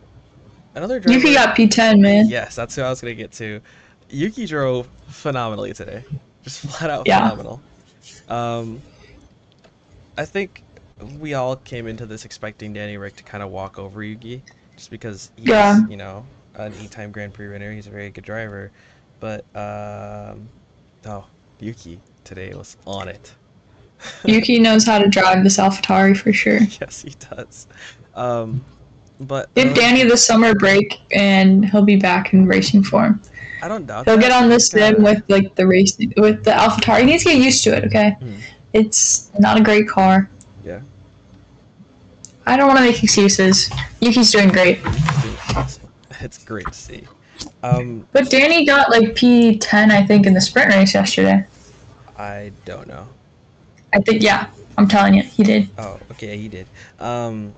another 0.75 1.01
driver. 1.01 1.19
Yuki 1.19 1.35
got 1.35 1.57
P10, 1.57 2.01
man. 2.01 2.29
Yes, 2.29 2.55
that's 2.55 2.75
who 2.77 2.83
I 2.83 2.91
was 2.91 3.01
gonna 3.01 3.15
get 3.15 3.33
to. 3.33 3.61
Yuki 4.11 4.47
drove 4.47 4.89
phenomenally 5.09 5.73
today, 5.73 6.05
just 6.43 6.61
flat 6.79 6.91
out 6.91 7.07
Yeah. 7.07 7.21
phenomenal. 7.21 7.61
Um, 8.29 8.81
I 10.19 10.25
think 10.25 10.63
we 11.19 11.35
all 11.35 11.57
came 11.57 11.87
into 11.87 12.07
this 12.07 12.25
expecting 12.25 12.73
Danny 12.73 12.97
Ric 12.99 13.17
to 13.17 13.23
kind 13.25 13.43
of 13.43 13.51
walk 13.51 13.79
over 13.79 14.03
Yuki, 14.03 14.43
just 14.77 14.91
because 14.91 15.31
he's, 15.37 15.49
Yeah. 15.49 15.81
you 15.89 15.97
know, 15.97 16.25
an 16.55 16.73
eight-time 16.81 17.11
Grand 17.11 17.33
Prix 17.33 17.49
winner. 17.49 17.73
He's 17.73 17.87
a 17.87 17.91
very 17.91 18.11
good 18.11 18.25
driver, 18.25 18.71
but 19.21 19.45
um, 19.57 20.49
oh, 21.07 21.25
Yuki 21.61 21.99
today 22.25 22.53
was 22.55 22.77
on 22.87 23.09
it. 23.09 23.33
Yuki 24.25 24.59
knows 24.67 24.85
how 24.87 24.99
to 24.99 25.09
drive 25.09 25.43
this 25.45 25.59
AlphaTauri 25.59 26.17
for 26.17 26.33
sure. 26.33 26.59
yes, 26.81 27.03
he 27.03 27.15
does. 27.31 27.67
Um, 28.15 28.65
but 29.21 29.53
Give 29.55 29.71
uh, 29.71 29.75
Danny 29.75 30.05
the 30.05 30.17
summer 30.17 30.55
break, 30.55 30.99
and 31.13 31.65
he'll 31.69 31.85
be 31.85 31.97
back 31.97 32.33
in 32.33 32.47
racing 32.47 32.83
form. 32.83 33.23
I 33.63 33.69
don't 33.69 33.87
doubt. 33.87 34.07
He'll 34.07 34.17
that. 34.17 34.21
get 34.23 34.33
on 34.33 34.49
this 34.49 34.69
Kinda- 34.71 34.97
sim 34.97 35.05
with 35.05 35.23
like 35.29 35.55
the 35.55 35.67
racing 35.67 36.13
with 36.17 36.43
the 36.45 36.51
AlphaTauri. 36.51 37.01
He 37.01 37.07
needs 37.07 37.23
to 37.25 37.31
get 37.31 37.39
used 37.43 37.63
to 37.65 37.77
it. 37.77 37.85
Okay, 37.85 38.17
Mhm. 38.21 38.41
it's 38.73 39.31
not 39.39 39.57
a 39.59 39.63
great 39.63 39.89
car. 39.89 40.29
Yeah. 40.65 40.81
I 42.45 42.57
don't 42.57 42.67
want 42.67 42.79
to 42.81 42.85
make 42.85 43.01
excuses. 43.05 43.71
Yuki's 44.01 44.33
doing 44.33 44.49
great, 44.49 44.81
It's 46.21 46.39
great 46.39 46.67
to 46.67 46.73
see. 46.75 47.03
Um, 47.63 48.07
but 48.13 48.31
Danny 48.31 48.65
got 48.67 48.91
like 48.91 49.11
P10, 49.15 49.91
I 49.93 50.05
think, 50.05 50.27
in 50.27 50.35
the 50.35 50.41
sprint 50.41 50.71
race 50.75 50.95
yesterday. 50.95 51.45
I 52.23 52.53
don't 52.65 52.87
know. 52.87 53.09
I 53.93 54.01
think, 54.01 54.23
yeah, 54.23 54.51
I'm 54.79 54.87
telling 54.89 55.15
you, 55.15 55.23
he 55.23 55.43
did. 55.43 55.69
Oh, 55.77 55.99
okay, 56.13 56.37
he 56.39 56.49
did. 56.49 56.69
Um, 57.01 57.53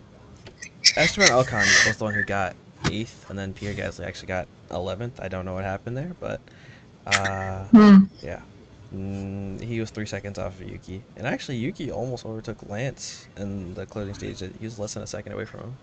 Esteban 0.97 1.31
Ocon 1.31 1.85
was 1.85 1.99
the 1.99 2.05
one 2.05 2.15
who 2.15 2.23
got 2.23 2.57
eighth, 2.87 3.29
and 3.29 3.39
then 3.39 3.53
Pierre 3.53 3.75
Gasly 3.75 4.07
actually 4.07 4.29
got 4.29 4.49
eleventh. 4.71 5.21
I 5.21 5.29
don't 5.29 5.45
know 5.45 5.55
what 5.55 5.65
happened 5.65 5.97
there, 5.99 6.13
but 6.19 6.41
uh, 7.07 7.65
Hmm. 7.73 8.05
mm, 8.95 9.61
he 9.61 9.81
was 9.81 9.91
three 9.91 10.07
seconds 10.07 10.39
off 10.39 10.61
of 10.61 10.69
Yuki, 10.69 11.03
and 11.17 11.27
actually 11.27 11.57
Yuki 11.59 11.91
almost 11.91 12.25
overtook 12.25 12.69
Lance 12.69 13.29
in 13.37 13.75
the 13.75 13.87
closing 13.87 14.15
stage. 14.15 14.41
He 14.41 14.65
was 14.65 14.79
less 14.79 14.95
than 14.95 15.03
a 15.03 15.07
second 15.07 15.33
away 15.33 15.45
from 15.45 15.61
him. 15.61 15.77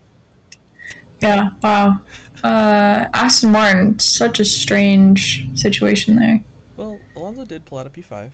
Yeah, 1.20 1.50
wow. 1.62 2.00
Uh, 2.42 3.08
Aston 3.14 3.52
Martin, 3.52 3.98
such 3.98 4.40
a 4.40 4.44
strange 4.44 5.46
situation 5.58 6.16
there. 6.16 6.42
Well, 6.76 7.00
Alonso 7.14 7.44
did 7.44 7.64
pull 7.64 7.78
out 7.78 7.86
a 7.86 7.90
P5, 7.90 8.32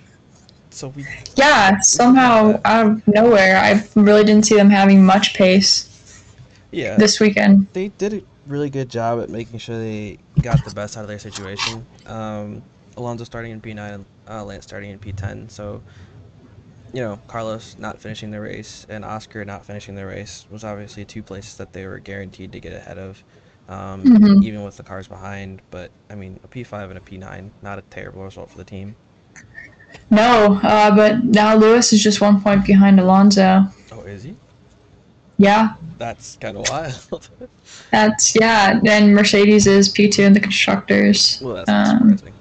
so 0.79 0.89
we 0.89 1.05
Yeah, 1.37 1.79
somehow 1.81 2.61
out 2.65 2.87
of 2.87 3.03
nowhere, 3.09 3.57
I 3.59 3.83
really 4.01 4.25
didn't 4.25 4.47
see 4.47 4.57
them 4.57 4.71
having 4.71 5.05
much 5.05 5.35
pace 5.35 5.87
yeah 6.73 6.99
this 6.99 7.21
weekend. 7.21 7.67
they 7.73 7.89
did 7.89 8.15
a 8.15 8.23
really 8.47 8.71
good 8.71 8.89
job 8.89 9.21
at 9.21 9.29
making 9.31 9.59
sure 9.59 9.79
they 9.79 10.19
got 10.43 10.65
the 10.65 10.71
best 10.71 10.97
out 10.97 11.03
of 11.03 11.09
their 11.09 11.19
situation. 11.19 11.87
Um, 12.07 12.63
Alonso 12.97 13.25
starting 13.25 13.53
in 13.53 13.61
P9 13.61 13.95
and 13.95 14.07
uh, 14.29 14.45
Lance 14.45 14.65
starting 14.65 14.91
in 14.91 14.99
P10. 14.99 15.49
So, 15.51 15.83
you 16.93 17.01
know, 17.01 17.21
Carlos 17.27 17.77
not 17.79 18.01
finishing 18.01 18.31
the 18.31 18.41
race 18.41 18.87
and 18.89 19.05
Oscar 19.05 19.45
not 19.45 19.65
finishing 19.65 19.95
the 19.95 20.07
race 20.07 20.47
was 20.51 20.65
obviously 20.65 21.05
two 21.05 21.23
places 21.23 21.57
that 21.57 21.73
they 21.73 21.87
were 21.87 21.99
guaranteed 21.99 22.53
to 22.53 22.61
get 22.61 22.73
ahead 22.73 22.99
of, 22.99 23.23
um, 23.69 24.03
Mhm. 24.05 24.43
even 24.43 24.65
with 24.65 24.77
the 24.77 24.83
cars 24.83 25.07
behind. 25.09 25.61
But, 25.71 25.91
I 26.11 26.15
mean, 26.15 26.41
a 26.45 26.49
P5 26.49 26.89
and 26.91 26.99
a 26.99 27.03
P9, 27.03 27.53
not 27.63 27.79
a 27.79 27.83
terrible 27.83 28.25
result 28.25 28.51
for 28.51 28.59
the 28.59 28.65
team. 28.65 28.97
No, 30.11 30.59
uh, 30.63 30.95
but 30.95 31.25
now 31.25 31.55
Lewis 31.55 31.93
is 31.93 32.03
just 32.03 32.21
one 32.21 32.41
point 32.41 32.65
behind 32.67 32.99
Alonso. 33.01 33.65
Oh, 33.93 34.01
is 34.03 34.23
he? 34.25 34.35
Yeah, 35.39 35.75
That's 35.99 36.37
kind 36.41 36.57
of 36.57 36.69
wild. 36.69 37.31
that's 37.91 38.35
yeah. 38.35 38.81
And 38.87 39.15
Mercedes 39.15 39.67
is 39.67 39.89
P 39.89 40.09
two 40.09 40.23
in 40.23 40.33
the 40.33 40.41
constructors. 40.41 41.41
well, 41.43 41.55
that's 41.55 41.71
Um, 41.71 42.17
surprising. 42.19 42.35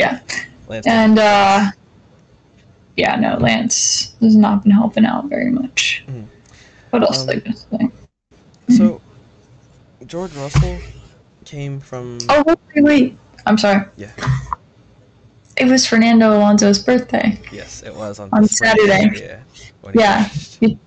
yeah. 0.00 0.20
Lance 0.68 0.86
And 0.86 1.18
uh, 1.18 1.70
yeah, 2.96 3.16
no, 3.16 3.36
Lance 3.38 4.14
has 4.20 4.34
not 4.36 4.62
been 4.62 4.72
helping 4.72 5.04
out 5.04 5.26
very 5.28 5.50
much. 5.50 6.04
Mhm. 6.08 6.26
What 6.90 7.02
else 7.02 7.20
Um, 7.22 7.26
was 7.26 7.36
I 7.36 7.40
gonna 7.40 7.56
say? 7.56 8.76
So, 8.76 9.00
George 10.06 10.32
Russell 10.34 10.78
came 11.44 11.80
from. 11.80 12.18
Oh 12.30 12.42
wait, 12.46 12.58
wait, 12.74 12.84
wait. 12.84 13.18
I'm 13.46 13.58
sorry. 13.58 13.84
Yeah. 13.96 14.10
It 15.56 15.66
was 15.66 15.86
Fernando 15.86 16.36
Alonso's 16.36 16.78
birthday. 16.78 17.38
Yes, 17.50 17.82
it 17.82 17.94
was 17.94 18.18
on, 18.18 18.30
On 18.32 18.46
sprint 18.46 18.78
Saturday. 18.78 19.10
day, 19.10 19.40
Yeah. 19.94 20.28
he 20.60 20.78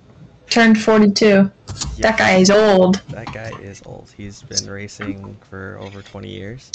Turned 0.49 0.79
42. 0.81 1.51
Yeah, 1.95 2.11
That 2.11 2.17
guy 2.17 2.35
is 2.37 2.49
old. 2.49 3.01
That 3.09 3.31
guy 3.31 3.51
is 3.59 3.81
old. 3.85 4.11
He's 4.15 4.41
been 4.43 4.69
racing 4.69 5.37
for 5.49 5.77
over 5.79 6.01
20 6.01 6.29
years. 6.29 6.73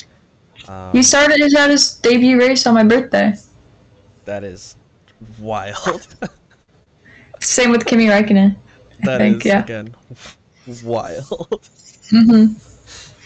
Um, 0.68 0.92
He 0.92 1.02
started 1.02 1.38
his 1.40 1.54
had 1.56 1.70
his 1.70 1.94
debut 1.96 2.38
race 2.38 2.66
on 2.66 2.74
my 2.74 2.84
birthday. 2.84 3.34
that 4.24 4.44
is 4.44 4.76
wild. 5.38 6.06
Same 7.40 7.70
with 7.70 7.84
Kimi 7.86 8.06
Räikkönen. 8.06 8.56
I 9.02 9.06
That 9.06 9.18
think, 9.18 9.44
is 9.44 9.44
yeah. 9.44 9.60
again 9.60 9.94
wild. 10.82 11.68
hmm 12.10 12.46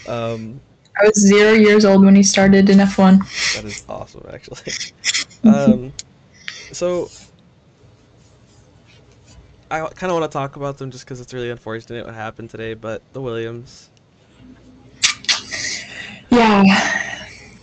Um, 0.07 0.61
I 0.99 1.05
was 1.05 1.15
zero 1.19 1.53
years 1.53 1.85
old 1.85 2.03
when 2.05 2.15
he 2.15 2.23
started 2.23 2.69
in 2.69 2.79
F1. 2.79 3.19
that 3.53 3.65
is 3.65 3.85
awesome, 3.89 4.25
actually. 4.31 4.73
Um, 5.43 5.93
so 6.71 7.09
I 9.71 9.79
kind 9.95 10.11
of 10.11 10.19
want 10.19 10.29
to 10.29 10.35
talk 10.35 10.57
about 10.57 10.77
them 10.77 10.91
just 10.91 11.05
because 11.05 11.21
it's 11.21 11.33
really 11.33 11.49
unfortunate 11.49 12.05
what 12.05 12.15
happened 12.15 12.49
today. 12.49 12.73
But 12.73 13.01
the 13.13 13.21
Williams, 13.21 13.89
Yeah. 16.29 16.63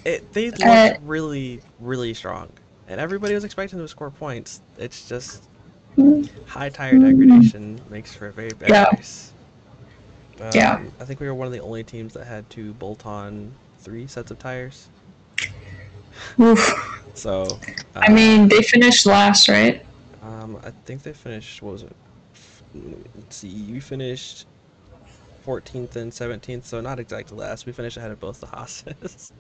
it 0.05 0.33
they 0.33 0.50
looked 0.50 0.64
Uh, 0.64 0.95
really, 1.03 1.61
really 1.79 2.14
strong, 2.14 2.49
and 2.88 3.00
everybody 3.00 3.35
was 3.35 3.45
expecting 3.45 3.79
them 3.79 3.85
to 3.87 3.91
score 3.91 4.11
points. 4.11 4.62
It's 4.79 5.07
just 5.09 5.43
high 6.47 6.71
tire 6.71 6.99
degradation 6.99 7.81
makes 7.91 8.14
for 8.14 8.29
a 8.29 8.33
very 8.33 8.55
bad 8.55 8.71
Yeah. 8.71 8.87
race. 8.97 9.34
Um, 10.41 10.50
Yeah. 10.55 10.81
I 11.00 11.05
think 11.05 11.21
we 11.21 11.26
were 11.26 11.35
one 11.35 11.47
of 11.47 11.53
the 11.53 11.61
only 11.61 11.85
teams 11.85 12.12
that 12.14 12.25
had 12.26 12.49
to 12.50 12.73
bolt 12.75 13.07
on 13.07 13.55
three 13.81 14.07
sets 14.07 14.31
of 14.31 14.38
tires. 14.38 14.88
Oof. 16.41 17.03
So, 17.14 17.59
I 17.95 18.07
uh, 18.07 18.12
mean, 18.12 18.49
they 18.49 18.62
finished 18.62 19.07
last, 19.07 19.49
right? 19.49 19.85
um, 20.23 20.59
I 20.64 20.71
think 20.85 21.03
they 21.03 21.12
finished. 21.12 21.62
What 21.62 21.73
was 21.73 21.83
it? 21.83 21.97
Let's 23.17 23.37
see. 23.37 23.69
We 23.73 23.81
finished 23.81 24.47
14th 25.47 25.97
and 25.97 26.12
17th, 26.12 26.64
so 26.64 26.81
not 26.81 26.99
exactly 26.99 27.37
last. 27.37 27.67
We 27.67 27.73
finished 27.73 27.97
ahead 27.97 28.11
of 28.11 28.19
both 28.21 28.41
the 28.41 28.47
Haas's. 28.47 29.33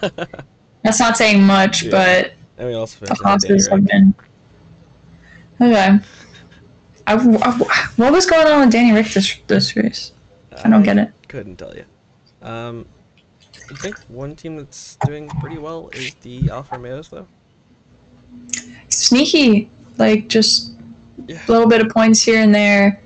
That's 0.82 1.00
not 1.00 1.16
saying 1.16 1.42
much, 1.42 1.82
Yeah. 1.82 1.90
but 1.90 2.32
and 2.58 2.68
we 2.68 2.74
also 2.74 2.98
finished 2.98 3.20
of 3.20 3.26
Haas's 3.26 3.66
have 3.68 3.84
been. 3.86 4.14
Okay. 5.60 5.98
I, 7.06 7.14
I- 7.14 7.88
what 7.96 8.12
was 8.12 8.26
going 8.26 8.46
on 8.46 8.60
with 8.60 8.72
Danny 8.72 8.92
Ric 8.92 9.08
this, 9.12 9.36
this 9.46 9.74
race? 9.76 10.12
I 10.64 10.68
don't 10.68 10.82
get 10.82 10.98
it. 10.98 11.10
Couldn't 11.28 11.56
tell 11.56 11.74
you. 11.74 11.84
Um, 12.42 12.86
I 13.70 13.74
think 13.74 13.96
one 14.08 14.34
team 14.34 14.56
that's 14.56 14.96
doing 15.06 15.28
pretty 15.40 15.58
well 15.58 15.90
is 15.90 16.14
the 16.16 16.50
Alfa 16.50 16.76
Romeos, 16.76 17.08
though. 17.08 17.26
Sneaky, 18.88 19.70
like 19.98 20.28
just 20.28 20.72
Yeah. 21.26 21.40
a 21.46 21.52
little 21.52 21.68
bit 21.68 21.84
of 21.84 21.92
points 21.92 22.22
here 22.22 22.40
and 22.42 22.54
there. 22.54 23.00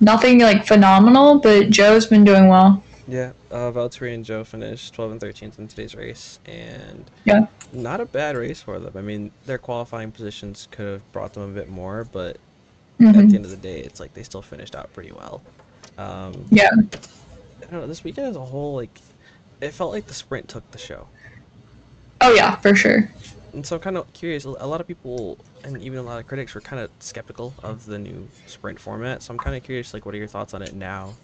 Nothing 0.00 0.40
like 0.40 0.66
phenomenal, 0.66 1.38
but 1.38 1.70
Joe's 1.70 2.06
been 2.06 2.24
doing 2.24 2.48
well. 2.48 2.82
Yeah, 3.08 3.32
uh, 3.50 3.70
Valtteri 3.70 4.14
and 4.14 4.24
Joe 4.24 4.42
finished 4.44 4.92
12 4.94 5.12
and 5.12 5.20
13th 5.20 5.58
in 5.58 5.68
today's 5.68 5.94
race, 5.94 6.38
and 6.46 7.04
Yeah. 7.24 7.46
not 7.72 8.00
a 8.00 8.04
bad 8.06 8.36
race 8.36 8.60
for 8.60 8.78
them. 8.78 8.92
I 8.96 9.00
mean, 9.00 9.30
their 9.46 9.58
qualifying 9.58 10.10
positions 10.10 10.66
could 10.70 10.86
have 10.86 11.12
brought 11.12 11.32
them 11.34 11.44
a 11.44 11.54
bit 11.54 11.68
more, 11.70 12.06
but 12.10 12.36
Mhm. 13.00 13.08
at 13.16 13.28
the 13.28 13.36
end 13.36 13.44
of 13.44 13.50
the 13.50 13.56
day, 13.56 13.78
it's 13.80 14.00
like 14.00 14.12
they 14.14 14.22
still 14.22 14.42
finished 14.42 14.74
out 14.74 14.92
pretty 14.92 15.12
well. 15.12 15.40
Um, 15.98 16.46
Yeah. 16.50 16.70
I 17.62 17.70
don't 17.70 17.80
know. 17.80 17.86
This 17.86 18.04
weekend 18.04 18.28
as 18.28 18.36
a 18.36 18.44
whole, 18.44 18.76
like, 18.76 19.00
it 19.60 19.72
felt 19.74 19.92
like 19.92 20.06
the 20.06 20.14
sprint 20.14 20.48
took 20.48 20.70
the 20.70 20.78
show, 20.78 21.08
Oh 22.20 22.32
yeah, 22.34 22.56
for 22.56 22.74
sure. 22.74 23.10
and 23.52 23.66
so 23.66 23.76
I'm 23.76 23.80
kind 23.82 23.96
of 23.96 24.12
curious. 24.12 24.44
A 24.44 24.48
a 24.60 24.66
lot 24.66 24.80
of 24.80 24.86
people 24.86 25.38
and 25.64 25.80
even 25.82 25.98
a 25.98 26.02
lot 26.02 26.18
of 26.20 26.26
critics 26.26 26.54
were 26.54 26.60
kind 26.60 26.80
of 26.82 26.90
skeptical 27.00 27.54
of 27.62 27.84
the 27.86 27.98
new 27.98 28.30
sprint 28.46 28.78
format. 28.80 29.22
So 29.22 29.32
I'm 29.32 29.38
kind 29.38 29.56
of 29.56 29.62
curious, 29.62 29.92
like, 29.94 30.06
what 30.06 30.14
are 30.14 30.18
your 30.18 30.28
thoughts 30.28 30.54
on 30.54 30.62
it 30.62 30.74
now? 30.74 31.18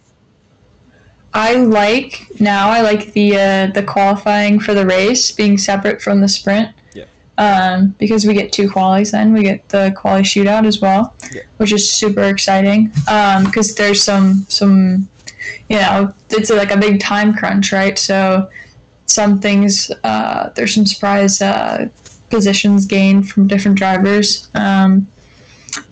I 1.33 1.55
like 1.55 2.27
now. 2.39 2.69
I 2.69 2.81
like 2.81 3.13
the 3.13 3.35
uh, 3.37 3.67
the 3.73 3.83
qualifying 3.83 4.59
for 4.59 4.73
the 4.73 4.85
race 4.85 5.31
being 5.31 5.57
separate 5.57 6.01
from 6.01 6.21
the 6.21 6.27
sprint. 6.27 6.69
Yeah. 6.93 7.05
Um, 7.39 7.95
because 7.97 8.25
we 8.27 8.35
get 8.35 8.51
two 8.51 8.69
qualies, 8.69 9.11
then 9.11 9.33
we 9.33 9.41
get 9.41 9.67
the 9.69 9.91
quali 9.97 10.21
shootout 10.21 10.67
as 10.67 10.79
well, 10.79 11.15
Yeah. 11.33 11.41
which 11.57 11.71
is 11.71 11.89
super 11.89 12.23
exciting. 12.23 12.91
Um, 13.07 13.45
because 13.45 13.73
there's 13.73 14.03
some 14.03 14.45
some, 14.49 15.09
you 15.67 15.77
know, 15.77 16.13
it's 16.29 16.51
like 16.51 16.69
a 16.71 16.77
big 16.77 16.99
time 16.99 17.33
crunch, 17.33 17.71
right? 17.71 17.97
So 17.97 18.49
some 19.07 19.39
things 19.39 19.91
uh, 20.03 20.51
there's 20.55 20.75
some 20.75 20.85
surprise 20.85 21.41
uh, 21.41 21.89
positions 22.29 22.85
gained 22.85 23.29
from 23.29 23.47
different 23.47 23.77
drivers. 23.77 24.49
Um, 24.53 25.07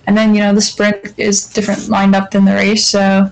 and 0.06 0.16
then 0.16 0.36
you 0.36 0.42
know 0.42 0.54
the 0.54 0.62
sprint 0.62 1.14
is 1.18 1.48
different 1.48 1.90
lined 1.90 2.16
up 2.16 2.30
than 2.32 2.46
the 2.46 2.54
race, 2.54 2.86
so 2.88 3.32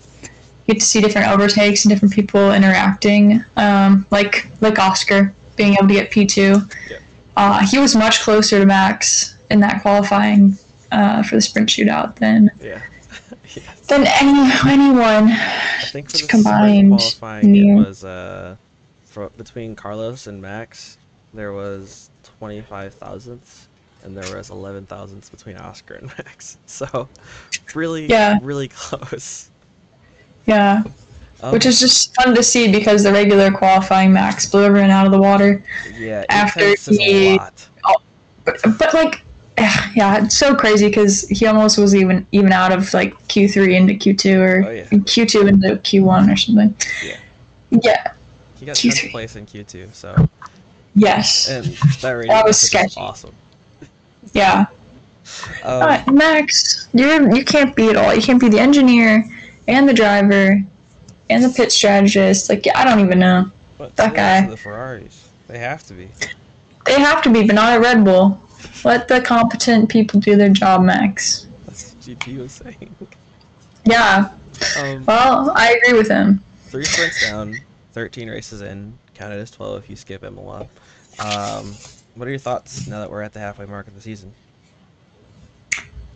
you 0.66 0.74
get 0.74 0.80
to 0.80 0.86
see 0.86 1.00
different 1.02 1.28
overtakes 1.28 1.86
and 1.86 1.92
different 1.92 2.14
people 2.14 2.52
interacting. 2.54 3.44
Um, 3.56 4.08
like 4.10 4.48
like 4.62 4.80
Oscar 4.80 5.34
being 5.58 5.74
able 5.74 5.88
to 5.90 5.94
get 5.94 6.10
P 6.10 6.26
two. 6.26 6.62
Yeah. 6.90 6.98
Uh, 7.40 7.66
he 7.66 7.80
was 7.80 7.96
much 7.96 8.20
closer 8.20 8.60
to 8.60 8.66
Max 8.66 9.38
in 9.50 9.62
that 9.62 9.82
qualifying 9.82 10.58
uh, 10.92 11.24
for 11.24 11.36
the 11.36 11.42
sprint 11.42 11.70
shootout 11.70 12.18
than 12.18 12.52
Yeah. 12.62 12.82
yes. 13.56 13.80
than 13.88 14.06
any 14.06 14.52
anyone. 14.68 15.32
I 15.32 15.84
think 15.86 16.08
for 16.08 16.12
the 16.12 16.18
sprint 16.18 16.30
combined 16.32 16.90
qualifying, 16.98 17.56
it 17.56 17.76
was 17.76 18.04
uh, 18.04 18.58
for 19.06 19.30
between 19.38 19.74
Carlos 19.74 20.28
and 20.28 20.42
Max, 20.42 20.98
there 21.34 21.54
was 21.54 22.10
twenty 22.24 22.60
five 22.62 22.94
thousandths, 22.94 23.70
and 24.04 24.18
there 24.18 24.36
was 24.36 24.50
eleven 24.50 24.86
thousandths 24.86 25.30
between 25.30 25.56
Oscar 25.56 25.94
and 25.94 26.08
Max. 26.18 26.58
So, 26.66 27.08
really, 27.74 28.06
Yeah. 28.08 28.38
really 28.42 28.68
close. 28.82 29.50
Yeah, 30.46 30.84
Um, 31.42 31.54
which 31.54 31.66
is 31.66 31.80
just 31.80 32.14
fun 32.16 32.36
to 32.36 32.44
see 32.44 32.70
because 32.72 33.04
the 33.04 33.12
regular 33.14 33.50
qualifying 33.52 34.12
Max 34.12 34.46
blew 34.50 34.66
everyone 34.66 34.90
out 34.90 35.06
of 35.06 35.12
the 35.14 35.20
water. 35.22 35.64
yeah, 35.98 36.26
after 36.30 36.76
he- 36.92 37.38
lot. 37.38 37.66
But, 38.46 38.62
but 38.78 38.94
like, 38.94 39.22
yeah, 39.96 40.24
it's 40.26 40.38
so 40.38 40.56
crazy 40.56 40.88
because 40.88 41.28
he 41.30 41.46
almost 41.46 41.78
was 41.78 41.94
even 41.96 42.26
even 42.32 42.52
out 42.52 42.72
of 42.72 42.94
like 42.94 43.14
Q3 43.28 43.76
into 43.76 43.94
Q2 43.94 44.40
or 44.40 44.66
Oh, 44.68 44.72
yeah. 44.72 44.84
Q2 44.86 45.48
into 45.48 45.68
Q1 45.78 46.34
or 46.34 46.36
something. 46.36 46.76
Yeah. 47.06 47.18
Yeah. 47.70 48.12
He 48.58 48.66
got 48.66 48.76
Q3. 48.76 48.94
tenth 49.00 49.12
place 49.12 49.36
in 49.36 49.46
Q 49.46 49.64
two, 49.64 49.90
so 49.94 50.28
Yes. 50.96 51.48
and 51.50 51.66
that 51.66 52.28
That 52.28 52.46
was 52.46 52.60
sketchy. 52.60 53.00
awesome. 53.00 53.34
yeah. 54.34 54.66
Um, 55.64 56.16
Max, 56.16 56.88
you're 56.94 57.34
you 57.36 57.46
can't 57.46 57.76
be 57.76 57.86
it 57.86 57.96
all. 57.96 58.14
You 58.14 58.22
can't 58.22 58.40
be 58.42 58.50
the 58.50 58.60
engineer 58.60 59.24
and 59.68 59.88
the 59.88 59.94
driver 59.94 60.62
and 61.30 61.44
the 61.44 61.50
pit 61.50 61.72
strategist. 61.72 62.50
Like 62.50 62.66
I 62.76 62.84
don't 62.84 63.00
even 63.00 63.20
know. 63.20 63.52
but 63.78 63.96
that 63.96 64.14
guy. 64.14 64.48
The 64.48 64.58
Ferraris, 64.58 65.30
they 65.48 65.60
have 65.60 65.84
to 65.88 65.94
be. 65.94 66.10
They 66.86 67.00
have 67.00 67.22
to 67.24 67.30
be, 67.30 67.46
but 67.46 67.56
not 67.56 67.74
at 67.74 67.82
Red 67.82 68.04
Bull. 68.04 68.42
Let 68.84 69.08
the 69.08 69.22
competent 69.22 69.90
people 69.90 70.20
do 70.20 70.36
their 70.36 70.50
job, 70.50 70.82
Max. 70.82 71.48
That's 71.66 71.94
what 71.94 72.04
GP 72.04 72.38
was 72.40 72.52
saying. 72.54 72.96
Yeah. 73.86 74.32
Um, 74.78 75.06
Well, 75.06 75.52
I 75.56 75.74
agree 75.74 75.98
with 75.98 76.10
him. 76.10 76.44
three 76.68 76.84
sprints 76.84 77.22
down, 77.22 77.56
13 77.94 78.30
races 78.30 78.62
in, 78.62 78.98
counted 79.14 79.40
as 79.40 79.52
12 79.52 79.84
if 79.84 79.90
you 79.90 79.96
skip 79.96 80.24
Imola. 80.24 80.68
Um, 81.20 81.74
what 82.16 82.28
are 82.28 82.32
your 82.32 82.40
thoughts 82.40 82.88
now 82.88 83.00
that 83.00 83.10
we're 83.10 83.22
at 83.22 83.34
the 83.34 83.40
halfway 83.40 83.66
mark 83.66 83.88
of 83.88 83.96
the 83.96 84.02
season? 84.02 84.34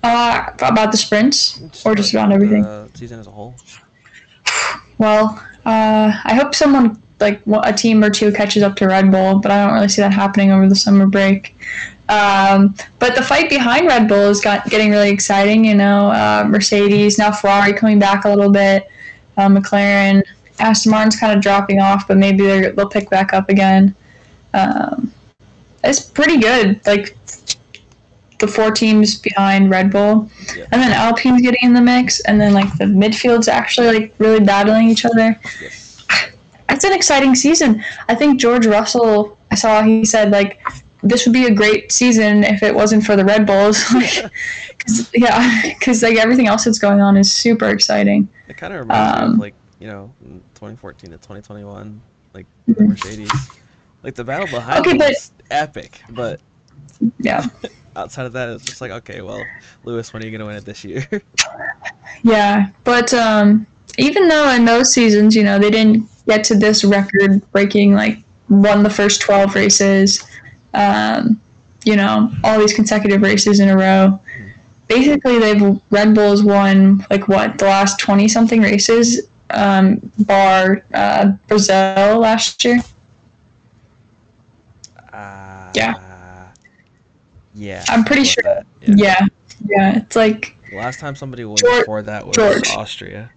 Uh, 0.03 0.49
about 0.59 0.91
the 0.91 0.97
sprints 0.97 1.61
or 1.85 1.95
just 1.95 2.13
about 2.13 2.31
everything. 2.31 2.63
The 2.63 2.89
season 2.93 3.19
as 3.19 3.27
a 3.27 3.31
whole. 3.31 3.55
Well, 5.03 5.37
uh, 5.65 6.17
I 6.23 6.33
hope 6.33 6.55
someone 6.55 6.97
like 7.19 7.41
a 7.45 7.73
team 7.73 8.01
or 8.01 8.09
two 8.09 8.31
catches 8.31 8.63
up 8.63 8.77
to 8.77 8.87
Red 8.87 9.11
Bull, 9.11 9.39
but 9.39 9.51
I 9.51 9.65
don't 9.65 9.73
really 9.73 9.89
see 9.89 10.01
that 10.01 10.13
happening 10.13 10.53
over 10.53 10.69
the 10.69 10.77
summer 10.77 11.05
break. 11.07 11.57
Um, 12.07 12.73
but 12.99 13.13
the 13.13 13.21
fight 13.21 13.49
behind 13.49 13.85
Red 13.87 14.07
Bull 14.07 14.29
is 14.29 14.39
got, 14.39 14.65
getting 14.69 14.91
really 14.91 15.09
exciting. 15.09 15.65
You 15.65 15.75
know, 15.75 16.07
uh, 16.07 16.45
Mercedes 16.47 17.17
now 17.17 17.33
Ferrari 17.33 17.73
coming 17.73 17.99
back 17.99 18.23
a 18.23 18.29
little 18.29 18.49
bit, 18.49 18.89
uh, 19.35 19.49
McLaren, 19.49 20.23
Aston 20.59 20.91
Martin's 20.91 21.17
kind 21.17 21.35
of 21.35 21.43
dropping 21.43 21.81
off, 21.81 22.07
but 22.07 22.15
maybe 22.15 22.45
they'll 22.45 22.87
pick 22.87 23.09
back 23.09 23.33
up 23.33 23.49
again. 23.49 23.93
Um, 24.53 25.11
it's 25.83 25.99
pretty 25.99 26.37
good. 26.37 26.79
Like 26.87 27.17
the 28.45 28.51
four 28.51 28.71
teams 28.71 29.15
behind 29.15 29.69
Red 29.69 29.89
Bull, 29.89 30.29
Yeah. 30.55 30.65
and 30.71 30.81
then 30.81 30.91
Alpine's 30.91 31.41
getting 31.41 31.61
in 31.61 31.73
the 31.73 31.81
mix, 31.81 32.19
and 32.21 32.39
then 32.41 32.53
like 32.53 32.69
the 32.77 32.85
midfield's 32.85 33.47
actually 33.47 33.87
like 33.99 34.13
really 34.19 34.41
battling 34.41 34.89
each 34.89 35.05
other. 35.05 35.39
Yes. 35.61 36.05
It's 36.69 36.83
an 36.83 36.93
exciting 36.93 37.35
season. 37.35 37.83
I 38.09 38.15
think 38.15 38.39
George 38.41 38.65
Russell, 38.65 39.37
I 39.51 39.55
saw 39.55 39.81
he 39.83 40.03
said 40.05 40.31
like 40.31 40.59
this 41.03 41.25
would 41.25 41.33
be 41.33 41.45
a 41.45 41.53
great 41.53 41.91
season 41.91 42.43
if 42.43 42.63
it 42.63 42.73
wasn't 42.73 43.03
for 43.05 43.15
the 43.15 43.25
Red 43.25 43.45
Bulls. 43.45 43.77
Like, 43.93 44.31
'cause- 44.85 45.09
yeah, 45.13 45.61
because 45.79 46.03
like 46.03 46.17
everything 46.17 46.47
else 46.47 46.65
that's 46.65 46.79
going 46.79 46.99
on 46.99 47.15
is 47.15 47.31
super 47.31 47.69
exciting. 47.69 48.27
It 48.49 48.57
kind 48.57 48.73
of 48.73 48.79
reminds 48.81 49.19
me 49.21 49.25
Um, 49.25 49.33
of 49.33 49.39
like 49.39 49.55
you 49.79 49.87
know, 49.87 50.13
2014 50.55 51.11
to 51.11 51.17
2021, 51.17 52.01
like 52.33 52.45
the 52.67 52.73
Mhm. 52.75 52.87
Mercedes. 52.89 53.31
Like 54.03 54.15
the 54.15 54.23
battle 54.25 54.47
behind 54.47 54.79
Okay, 54.85 54.97
but- 54.97 55.09
was 55.09 55.31
epic, 55.51 56.01
but 56.09 56.41
Yeah, 57.19 57.45
outside 57.95 58.25
of 58.25 58.33
that, 58.33 58.49
it's 58.49 58.65
just 58.65 58.81
like 58.81 58.91
okay, 58.91 59.21
well, 59.21 59.43
Lewis, 59.83 60.13
when 60.13 60.23
are 60.23 60.25
you 60.25 60.31
gonna 60.31 60.45
win 60.45 60.55
it 60.55 60.65
this 60.65 60.83
year? 60.83 61.07
yeah. 62.23 62.69
But 62.83 63.13
um, 63.13 63.65
even 63.97 64.27
though 64.27 64.49
in 64.51 64.65
those 64.65 64.93
seasons, 64.93 65.35
you 65.35 65.43
know, 65.43 65.59
they 65.59 65.71
didn't 65.71 66.09
get 66.27 66.43
to 66.45 66.55
this 66.55 66.83
record-breaking 66.83 67.93
like 67.93 68.19
won 68.49 68.83
the 68.83 68.89
first 68.89 69.21
12 69.21 69.55
races, 69.55 70.25
um, 70.73 71.39
you 71.83 71.95
know, 71.95 72.31
all 72.43 72.59
these 72.59 72.73
consecutive 72.73 73.21
races 73.21 73.59
in 73.59 73.69
a 73.69 73.77
row. 73.77 74.19
Basically, 74.87 75.39
they've 75.39 75.79
Red 75.91 76.13
Bull's 76.13 76.43
won 76.43 77.05
like 77.09 77.27
what 77.27 77.57
the 77.57 77.65
last 77.65 77.99
20 77.99 78.27
something 78.27 78.61
races, 78.61 79.27
um, 79.49 80.11
bar 80.19 80.83
uh, 80.93 81.31
Brazil 81.47 82.19
last 82.19 82.63
year. 82.63 82.79
Uh, 85.11 85.71
Yeah. 85.75 86.12
Yeah. 87.55 87.83
I'm 87.87 88.03
pretty 88.03 88.23
sure- 88.23 88.43
that, 88.43 88.65
Yeah. 88.81 88.95
Yeah, 88.97 89.27
yeah. 89.65 89.97
It's 89.97 90.15
like 90.15 90.55
last 90.73 90.99
time 90.99 91.15
somebody 91.15 91.45
won 91.45 91.57
George- 91.57 91.81
before 91.81 92.01
that 92.01 92.25
was 92.25 92.35
George. 92.35 92.69
Austria. 92.71 93.29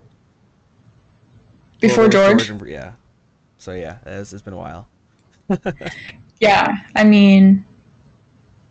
before 1.81 2.05
Well, 2.05 2.11
there 2.11 2.35
was 2.35 2.47
George. 2.47 2.63
and- 2.63 2.71
yeah. 2.71 2.93
So 3.59 3.73
yeah, 3.73 3.99
it's, 4.07 4.33
it's 4.33 4.43
been 4.43 4.55
a 4.55 4.57
while. 4.57 4.89
Yeah, 6.39 6.77
I 6.95 7.03
mean, 7.03 7.65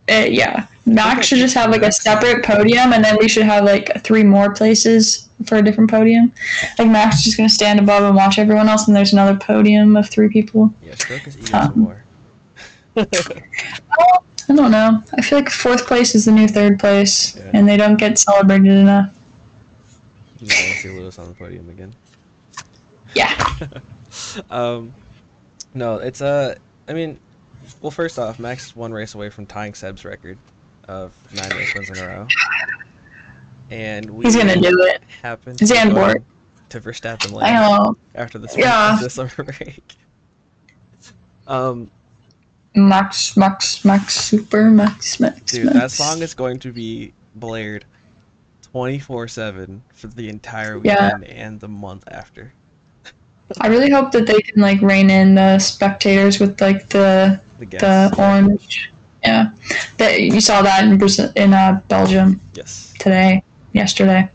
it, 0.07 0.33
yeah. 0.33 0.67
Max 0.85 1.25
should 1.25 1.39
just 1.39 1.55
have 1.55 1.71
like 1.71 1.81
a 1.81 1.91
separate 1.91 2.45
podium, 2.45 2.93
and 2.93 3.03
then 3.03 3.17
we 3.19 3.27
should 3.27 3.41
have 3.41 3.63
like 3.63 4.03
three 4.03 4.21
more 4.23 4.53
places 4.53 5.29
for 5.47 5.55
a 5.57 5.63
different 5.63 5.89
podium. 5.89 6.31
Like 6.77 6.89
Max 6.89 7.17
is 7.17 7.23
just 7.23 7.37
gonna 7.37 7.49
stand 7.49 7.79
above 7.79 8.03
and 8.03 8.15
watch 8.15 8.37
everyone 8.37 8.69
else, 8.69 8.85
and 8.87 8.95
there's 8.95 9.13
another 9.13 9.35
podium 9.39 9.97
of 9.97 10.07
three 10.07 10.29
people. 10.29 10.71
Yeah, 10.83 10.93
ego 11.09 11.57
Um, 11.57 11.73
more. 11.79 12.03
I 14.49 14.55
don't 14.55 14.71
know. 14.71 15.01
I 15.17 15.21
feel 15.21 15.39
like 15.39 15.49
fourth 15.49 15.87
place 15.87 16.13
is 16.15 16.25
the 16.25 16.31
new 16.31 16.47
third 16.47 16.79
place, 16.79 17.35
Yeah. 17.35 17.51
and 17.53 17.67
they 17.67 17.77
don't 17.77 17.97
get 17.97 18.17
celebrated 18.19 18.67
enough. 18.71 19.11
You 20.39 20.47
want 20.47 20.51
to 20.51 20.75
see 20.81 20.89
Lewis 20.89 21.17
on 21.17 21.29
the 21.29 21.33
podium 21.33 21.69
again. 21.69 21.93
Yeah. 23.15 23.55
um, 24.51 24.93
no, 25.73 25.95
it's 25.97 26.21
Uh, 26.21 26.55
I 26.87 26.93
mean, 26.93 27.17
well, 27.81 27.91
first 27.91 28.19
off, 28.19 28.37
Max 28.37 28.67
is 28.67 28.75
one 28.75 28.91
race 28.91 29.15
away 29.15 29.29
from 29.29 29.45
tying 29.47 29.73
Seb's 29.73 30.05
record 30.05 30.37
of 30.87 31.11
nine 31.33 31.49
race 31.51 31.73
wins 31.73 31.89
in 31.89 31.97
a 31.97 32.07
row, 32.07 32.27
and 33.71 34.07
we 34.09 34.25
He's 34.25 34.35
gonna 34.35 34.59
do 34.59 34.83
it. 34.83 35.01
happen 35.23 35.55
Zandvoort. 35.55 36.15
go 36.19 36.23
to 36.69 36.79
Verstappen 36.81 37.31
I 37.31 37.35
land 37.35 37.83
know. 37.83 37.97
after 38.13 38.37
the 38.37 38.47
sprint 38.47 38.67
Yeah. 38.67 38.97
the 39.01 39.09
summer 39.09 39.31
break. 39.37 39.81
Um, 41.47 41.91
Max, 42.75 43.35
Max, 43.37 43.83
Max, 43.85 44.13
Super, 44.15 44.69
Max, 44.69 45.19
Max. 45.19 45.59
dude, 45.59 45.63
Max. 45.63 45.73
that 45.73 45.91
song 45.91 46.21
is 46.21 46.33
going 46.33 46.59
to 46.59 46.71
be 46.71 47.13
blared 47.33 47.85
twenty 48.61 48.99
four 48.99 49.27
seven 49.27 49.83
for 49.93 50.07
the 50.07 50.29
entire 50.29 50.79
Yeah. 50.83 51.11
weekend 51.11 51.23
and 51.25 51.59
the 51.59 51.67
month 51.69 52.03
after. 52.07 52.55
I 53.59 53.67
really 53.67 53.89
hope 53.89 54.11
that 54.11 54.27
they 54.27 54.39
can 54.41 54.61
like 54.61 54.81
rein 54.81 55.09
in 55.09 55.35
the 55.35 55.59
spectators 55.59 56.39
with 56.39 56.59
like 56.61 56.89
the 56.89 57.39
The 57.57 57.65
the 57.77 58.13
orange. 58.17 58.91
Yeah, 59.23 59.51
that 59.97 60.21
you 60.21 60.39
saw 60.39 60.61
that 60.61 60.83
in 60.85 60.97
Brazil, 60.97 61.31
in 61.35 61.53
uh, 61.53 61.81
Belgium 61.87 62.39
Yes. 62.53 62.99
today, 62.99 63.43
yesterday. 63.73 64.29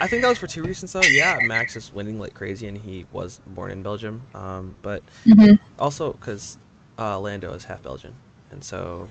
I 0.00 0.06
think 0.08 0.22
that 0.22 0.28
was 0.28 0.38
for 0.38 0.46
two 0.46 0.62
reasons 0.64 0.92
though. 0.92 1.06
Yeah, 1.06 1.40
Max 1.40 1.76
is 1.76 1.92
winning 1.92 2.18
like 2.18 2.34
crazy, 2.34 2.66
and 2.66 2.76
he 2.78 3.06
was 3.10 3.40
born 3.46 3.70
in 3.70 3.82
Belgium. 3.82 4.28
Um, 4.34 4.76
but 4.82 5.04
hmm 5.24 5.54
also 5.78 6.12
because 6.12 6.58
uh, 7.02 7.18
Lando 7.18 7.52
is 7.52 7.64
half 7.64 7.82
Belgian, 7.82 8.14
and 8.52 8.62
so 8.62 9.08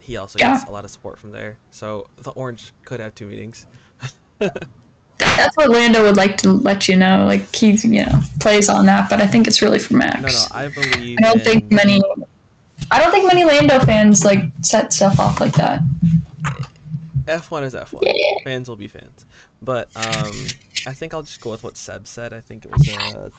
he 0.00 0.16
also 0.16 0.38
Yeah. 0.38 0.54
gets 0.54 0.68
a 0.68 0.72
lot 0.72 0.84
of 0.84 0.90
support 0.90 1.18
from 1.18 1.32
there. 1.32 1.58
So 1.70 2.06
the 2.16 2.30
Orange 2.30 2.72
could 2.84 3.00
have 3.00 3.14
two 3.14 3.26
meetings. 3.26 3.66
That's 4.38 5.56
what 5.56 5.70
Lando 5.70 6.02
would 6.02 6.16
like 6.16 6.36
to 6.38 6.52
let 6.52 6.88
you 6.88 6.96
know. 6.96 7.24
Like 7.26 7.54
he, 7.54 7.72
you 7.72 8.04
know, 8.04 8.20
plays 8.40 8.68
on 8.68 8.86
that, 8.86 9.08
but 9.10 9.20
I 9.20 9.26
think 9.26 9.46
it's 9.46 9.62
really 9.62 9.78
for 9.78 9.94
Max. 9.94 10.20
No, 10.20 10.28
no, 10.28 10.46
I 10.50 10.68
believe. 10.68 11.18
I 11.18 11.22
don't 11.22 11.42
think 11.42 11.70
many. 11.70 12.00
I 12.90 13.00
don't 13.00 13.10
think 13.12 13.26
many 13.26 13.44
Lando 13.44 13.78
fans 13.80 14.24
like 14.24 14.44
set 14.62 14.92
stuff 14.92 15.18
off 15.18 15.40
like 15.40 15.54
that. 15.54 15.80
F1 17.26 17.62
is 17.62 17.74
F1. 17.74 18.00
Yeah. 18.02 18.38
Fans 18.44 18.68
will 18.68 18.76
be 18.76 18.88
fans. 18.88 19.24
But 19.62 19.96
um, 19.96 20.32
I 20.86 20.92
think 20.92 21.14
I'll 21.14 21.22
just 21.22 21.40
go 21.40 21.50
with 21.50 21.62
what 21.62 21.76
Seb 21.76 22.06
said. 22.06 22.32
I 22.32 22.40
think 22.40 22.64
it 22.64 22.70
was 22.72 22.88
uh, 22.88 23.30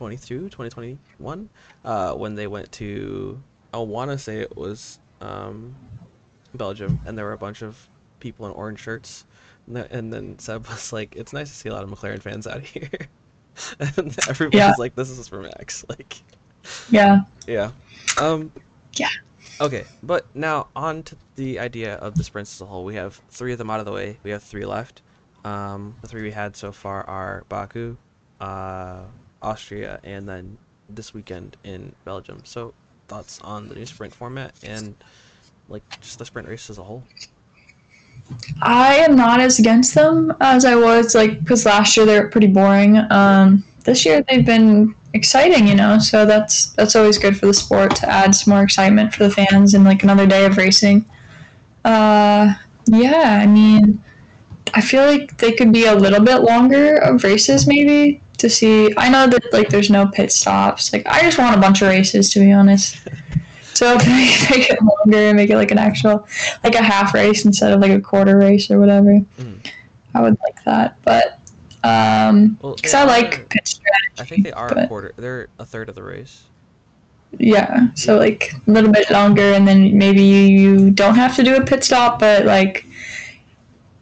2022, 0.00 0.48
2021, 0.48 1.50
uh, 1.84 2.14
when 2.14 2.34
they 2.34 2.46
went 2.46 2.72
to, 2.72 3.42
I 3.74 3.78
want 3.78 4.10
to 4.10 4.18
say 4.18 4.40
it 4.40 4.56
was 4.56 4.98
um, 5.20 5.76
Belgium, 6.54 7.00
and 7.04 7.16
there 7.18 7.24
were 7.26 7.32
a 7.34 7.38
bunch 7.38 7.62
of 7.62 7.88
people 8.18 8.46
in 8.46 8.52
orange 8.52 8.80
shirts. 8.80 9.26
And, 9.66 9.76
th- 9.76 9.88
and 9.90 10.12
then 10.12 10.38
Seb 10.38 10.66
was 10.68 10.92
like, 10.92 11.16
it's 11.16 11.32
nice 11.32 11.50
to 11.50 11.54
see 11.54 11.68
a 11.68 11.72
lot 11.74 11.84
of 11.84 11.90
McLaren 11.90 12.22
fans 12.22 12.46
out 12.46 12.62
here. 12.62 12.88
and 13.80 14.18
everybody's 14.26 14.56
Yeah. 14.56 14.74
like, 14.78 14.94
this 14.94 15.10
is 15.10 15.28
for 15.28 15.42
Max. 15.42 15.84
Like, 15.90 16.22
Yeah. 16.90 17.20
yeah. 17.46 17.72
Um. 18.16 18.52
Yeah. 18.96 19.08
Okay, 19.60 19.86
but 20.02 20.26
now 20.34 20.68
on 20.74 21.02
to 21.04 21.16
the 21.34 21.58
idea 21.58 21.94
of 21.96 22.16
the 22.16 22.24
sprints 22.24 22.54
as 22.56 22.60
a 22.62 22.66
whole. 22.66 22.84
We 22.84 22.94
have 22.94 23.20
three 23.28 23.52
of 23.52 23.58
them 23.58 23.70
out 23.70 23.80
of 23.80 23.86
the 23.86 23.92
way. 23.92 24.18
We 24.22 24.30
have 24.30 24.42
three 24.42 24.64
left. 24.64 25.02
Um, 25.44 25.96
the 26.00 26.08
three 26.08 26.22
we 26.22 26.30
had 26.32 26.56
so 26.56 26.72
far 26.72 27.04
are 27.08 27.44
Baku, 27.48 27.96
uh, 28.40 29.04
Austria, 29.42 30.00
and 30.04 30.28
then 30.28 30.56
this 30.88 31.14
weekend 31.14 31.56
in 31.64 31.94
Belgium. 32.04 32.40
So 32.44 32.74
thoughts 33.08 33.40
on 33.42 33.68
the 33.68 33.74
new 33.74 33.86
sprint 33.86 34.14
format 34.14 34.54
and 34.62 34.94
like 35.68 35.82
just 36.00 36.18
the 36.18 36.24
sprint 36.24 36.48
race 36.48 36.70
as 36.70 36.78
a 36.78 36.82
whole? 36.82 37.02
I 38.62 38.96
am 38.96 39.16
not 39.16 39.40
as 39.40 39.58
against 39.58 39.94
them 39.94 40.32
as 40.40 40.64
I 40.64 40.76
was 40.76 41.14
like 41.14 41.40
because 41.40 41.66
last 41.66 41.96
year 41.96 42.06
they 42.06 42.20
were 42.20 42.28
pretty 42.28 42.46
boring. 42.46 42.98
Um, 43.10 43.64
this 43.84 44.04
year 44.04 44.22
they've 44.28 44.46
been 44.46 44.94
exciting, 45.14 45.66
you 45.66 45.74
know. 45.74 45.98
So 45.98 46.26
that's 46.26 46.66
that's 46.72 46.94
always 46.94 47.18
good 47.18 47.36
for 47.36 47.46
the 47.46 47.54
sport 47.54 47.96
to 47.96 48.08
add 48.08 48.34
some 48.34 48.52
more 48.52 48.62
excitement 48.62 49.14
for 49.14 49.24
the 49.24 49.30
fans 49.30 49.74
and 49.74 49.84
like 49.84 50.02
another 50.02 50.26
day 50.26 50.44
of 50.44 50.56
racing. 50.56 51.04
Uh, 51.84 52.54
yeah, 52.86 53.40
I 53.42 53.46
mean, 53.46 54.02
I 54.74 54.80
feel 54.80 55.04
like 55.04 55.38
they 55.38 55.52
could 55.52 55.72
be 55.72 55.86
a 55.86 55.94
little 55.94 56.24
bit 56.24 56.42
longer 56.42 56.96
of 56.96 57.24
races 57.24 57.66
maybe 57.66 58.20
to 58.40 58.50
see. 58.50 58.92
I 58.96 59.08
know 59.08 59.26
that 59.26 59.52
like 59.52 59.68
there's 59.68 59.90
no 59.90 60.06
pit 60.08 60.32
stops. 60.32 60.92
Like 60.92 61.06
I 61.06 61.22
just 61.22 61.38
want 61.38 61.56
a 61.56 61.60
bunch 61.60 61.82
of 61.82 61.88
races 61.88 62.30
to 62.32 62.40
be 62.40 62.52
honest. 62.52 62.96
So 63.74 63.94
if 63.94 64.02
they 64.04 64.10
make 64.58 64.70
it 64.70 64.78
longer 64.82 65.18
and 65.28 65.36
make 65.36 65.50
it 65.50 65.56
like 65.56 65.70
an 65.70 65.78
actual, 65.78 66.26
like 66.64 66.74
a 66.74 66.82
half 66.82 67.14
race 67.14 67.44
instead 67.44 67.72
of 67.72 67.80
like 67.80 67.92
a 67.92 68.00
quarter 68.00 68.36
race 68.36 68.70
or 68.70 68.78
whatever, 68.80 69.12
Mhm. 69.38 69.66
I 70.14 70.20
would 70.20 70.36
like 70.42 70.62
that. 70.64 70.96
But 71.02 71.38
um, 71.84 72.58
Well, 72.60 72.74
because 72.74 72.92
they 72.92 72.98
I 72.98 73.04
like 73.04 73.48
pit 73.48 73.66
strategy. 73.66 74.12
I 74.18 74.24
think 74.24 74.44
they 74.44 74.52
are 74.52 74.68
a 74.68 74.86
quarter. 74.88 75.12
They're 75.16 75.48
a 75.58 75.64
third 75.64 75.88
of 75.88 75.94
the 75.94 76.02
race. 76.02 76.42
Yeah, 77.38 77.86
so 77.94 78.18
like 78.18 78.52
a 78.66 78.70
little 78.70 78.90
bit 78.90 79.08
longer, 79.10 79.52
and 79.54 79.66
then 79.66 79.96
maybe 79.96 80.22
you 80.22 80.90
don't 80.90 81.14
have 81.14 81.36
to 81.36 81.44
do 81.44 81.54
a 81.56 81.64
pit 81.64 81.84
stop, 81.84 82.18
but 82.18 82.44
like 82.44 82.84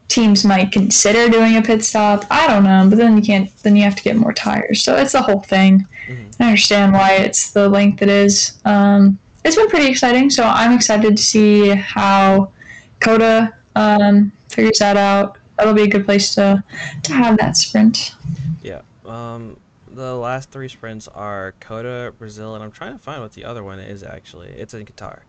teams 0.08 0.44
might 0.44 0.72
consider 0.72 1.28
doing 1.28 1.56
a 1.56 1.62
pit 1.62 1.84
stop. 1.84 2.24
I 2.30 2.46
don't 2.48 2.64
know, 2.64 2.86
but 2.88 2.96
then 2.96 3.16
you 3.16 3.22
can't. 3.22 3.54
Then 3.62 3.76
you 3.76 3.82
have 3.82 3.94
to 3.96 4.02
get 4.02 4.16
more 4.16 4.32
tires. 4.32 4.82
So 4.82 4.96
it's 4.96 5.12
the 5.12 5.22
whole 5.22 5.40
thing. 5.40 5.86
Mhm. 6.08 6.34
I 6.40 6.44
understand 6.46 6.92
why 6.92 7.12
it's 7.12 7.50
the 7.50 7.68
length 7.68 8.02
it 8.02 8.08
is. 8.08 8.58
Um, 8.64 9.18
it's 9.44 9.56
been 9.56 9.68
pretty 9.68 9.86
exciting, 9.86 10.30
so 10.30 10.44
I'm 10.44 10.72
excited 10.72 11.16
to 11.16 11.22
see 11.22 11.68
how 11.70 12.52
COTA 13.00 13.54
um, 13.76 14.32
figures 14.48 14.78
that 14.78 14.96
out. 14.96 15.38
That'll 15.56 15.74
be 15.74 15.82
a 15.82 15.88
good 15.88 16.04
place 16.04 16.34
to 16.36 16.62
to 17.02 17.12
have 17.12 17.36
that 17.38 17.56
sprint. 17.56 18.14
Yeah. 18.62 18.80
Um, 19.04 19.56
the 19.90 20.14
last 20.14 20.50
three 20.50 20.68
sprints 20.68 21.08
are 21.08 21.54
COTA, 21.60 22.14
Brazil, 22.18 22.54
and 22.54 22.62
I'm 22.64 22.70
trying 22.70 22.92
to 22.92 22.98
find 22.98 23.20
what 23.22 23.32
the 23.32 23.44
other 23.44 23.62
one 23.64 23.78
is 23.78 24.02
actually. 24.02 24.48
It's 24.48 24.74
in 24.74 24.84
Qatar, 24.84 25.20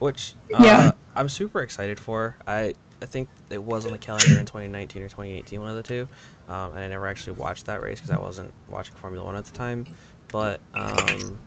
which 0.00 0.34
uh, 0.54 0.62
Yeah. 0.64 0.90
I'm 1.16 1.28
super 1.28 1.60
excited 1.62 1.98
for. 1.98 2.36
I 2.46 2.74
I 3.02 3.06
think 3.06 3.30
it 3.50 3.62
was 3.62 3.86
on 3.86 3.92
the 3.92 3.98
calendar 3.98 4.38
in 4.38 4.46
2019 4.46 5.02
or 5.02 5.08
2018, 5.08 5.60
one 5.60 5.70
of 5.70 5.76
the 5.76 5.82
two. 5.82 6.08
Um, 6.48 6.72
and 6.72 6.80
I 6.80 6.88
never 6.88 7.06
actually 7.06 7.34
watched 7.34 7.66
that 7.66 7.82
race 7.82 8.00
because 8.00 8.10
I 8.10 8.18
wasn't 8.18 8.54
watching 8.66 8.96
Formula 8.96 9.24
One 9.24 9.36
at 9.36 9.46
the 9.46 9.52
time. 9.52 9.88
But 10.30 10.64
um, 10.74 11.42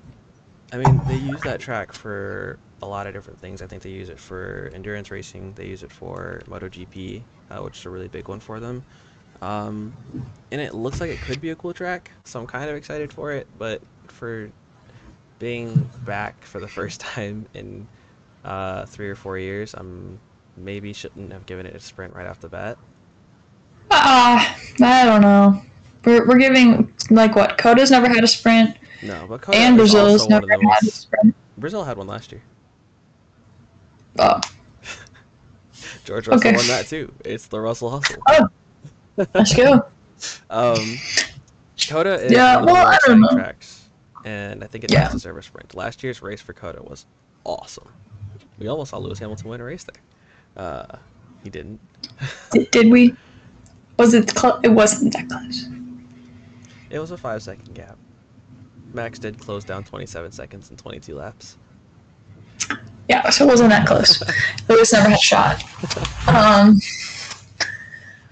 I 0.72 0.78
mean, 0.78 1.04
they 1.06 1.18
use 1.18 1.44
that 1.44 1.60
track 1.62 1.94
for 1.94 2.62
a 2.82 2.88
lot 2.88 3.08
of 3.08 3.14
different 3.14 3.40
things. 3.40 3.62
I 3.62 3.68
think 3.68 3.84
they 3.84 3.92
use 3.92 4.10
it 4.10 4.20
for 4.20 4.70
endurance 4.74 5.12
racing. 5.12 5.54
They 5.56 5.68
use 5.68 5.84
it 5.84 5.92
for 5.92 6.44
MotoGP, 6.48 7.28
uh, 7.50 7.62
which 7.62 7.80
is 7.80 7.86
a 7.86 7.90
really 7.90 8.08
big 8.10 8.28
one 8.28 8.40
for 8.40 8.60
them. 8.60 8.86
Um, 9.42 9.98
and 10.52 10.62
it 10.62 10.74
looks 10.76 11.02
like 11.02 11.12
it 11.12 11.22
could 11.22 11.42
be 11.42 11.52
a 11.52 11.56
cool 11.56 11.74
track, 11.74 12.12
so 12.26 12.40
I'm 12.42 12.48
kind 12.48 12.70
of 12.70 12.76
excited 12.78 13.14
for 13.14 13.32
it. 13.34 13.50
But 13.58 13.84
for 14.08 14.54
being 15.40 15.92
back 16.06 16.46
for 16.46 16.60
the 16.60 16.68
first 16.80 17.00
time 17.02 17.48
in 17.54 17.90
uh, 18.44 18.86
three 18.88 19.10
or 19.10 19.16
four 19.16 19.38
years, 19.38 19.74
I'm 19.76 20.22
maybe 20.58 20.94
shouldn't 20.94 21.32
have 21.32 21.46
given 21.46 21.66
it 21.66 21.76
a 21.76 21.80
sprint 21.80 22.14
right 22.16 22.28
off 22.28 22.40
the 22.40 22.50
bat. 22.50 22.78
Ah, 23.92 24.58
I 24.82 25.06
don't 25.06 25.22
know. 25.22 25.62
We're, 26.06 26.28
we're 26.28 26.38
giving 26.40 26.94
like 27.10 27.36
what? 27.36 27.58
COTA's 27.58 27.92
never 27.92 28.08
had 28.10 28.24
a 28.24 28.28
sprint, 28.28 28.78
No, 29.02 29.26
but 29.30 29.42
COTA 29.42 29.58
and 29.58 29.78
Brazil's 29.78 30.28
never 30.28 30.48
had 30.50 30.60
a 30.82 30.86
sprint. 30.86 31.36
Brazil 31.58 31.84
had 31.84 31.98
one 31.98 32.08
last 32.08 32.32
year. 32.32 32.42
Oh, 34.20 34.40
George 36.06 36.28
Russell 36.28 36.50
Okay. 36.50 36.56
won 36.58 36.68
that 36.68 36.88
too. 36.88 37.12
It's 37.26 37.48
the 37.48 37.60
Russell 37.60 37.90
Hustle. 37.92 38.22
Oh. 38.28 38.48
let's 39.34 39.54
go. 39.56 39.86
Um, 40.50 40.98
COTA 41.78 42.14
is 42.26 42.32
Yeah, 42.32 42.56
one 42.56 42.64
of 42.64 42.68
the 42.68 42.74
well, 42.74 42.84
more 42.86 42.94
I 42.94 42.98
don't 43.06 43.20
know. 43.20 43.28
tracks, 43.34 43.90
and 44.24 44.64
I 44.64 44.68
think 44.68 44.86
it 44.86 44.92
Yeah. 44.92 45.04
does 45.04 45.14
deserve 45.14 45.36
a 45.36 45.42
sprint. 45.42 45.76
Last 45.76 46.02
year's 46.02 46.22
race 46.22 46.40
for 46.40 46.54
COTA 46.54 46.82
was 46.82 47.06
awesome. 47.44 47.90
We 48.58 48.68
almost 48.70 48.92
saw 48.92 49.00
Lewis 49.00 49.20
Hamilton 49.20 49.50
win 49.50 49.60
a 49.60 49.66
race 49.66 49.84
there. 49.84 50.02
Uh, 50.58 50.86
he 51.44 51.50
didn't. 51.50 51.80
Did, 52.52 52.70
did 52.72 52.92
we? 52.92 53.16
Was 53.98 54.14
it? 54.14 54.30
Cl- 54.38 54.60
it 54.64 54.70
wasn't 54.70 55.14
that 55.14 55.28
close. 55.30 55.68
It 56.90 57.00
was 57.00 57.12
a 57.12 57.18
five 57.18 57.42
second 57.42 57.74
gap. 57.74 57.98
Max 58.94 59.18
did 59.18 59.40
close 59.40 59.64
down 59.64 59.84
27 59.84 60.32
seconds 60.32 60.70
in 60.70 60.78
22 60.78 61.16
laps. 61.16 61.58
Yeah, 63.10 63.28
so 63.32 63.46
it 63.46 63.48
wasn't 63.48 63.70
that 63.72 63.88
close. 63.88 64.22
Lewis 64.70 64.94
never 64.94 65.10
had 65.10 65.18
a 65.18 65.22
shot. 65.22 65.64
Um, 66.28 66.80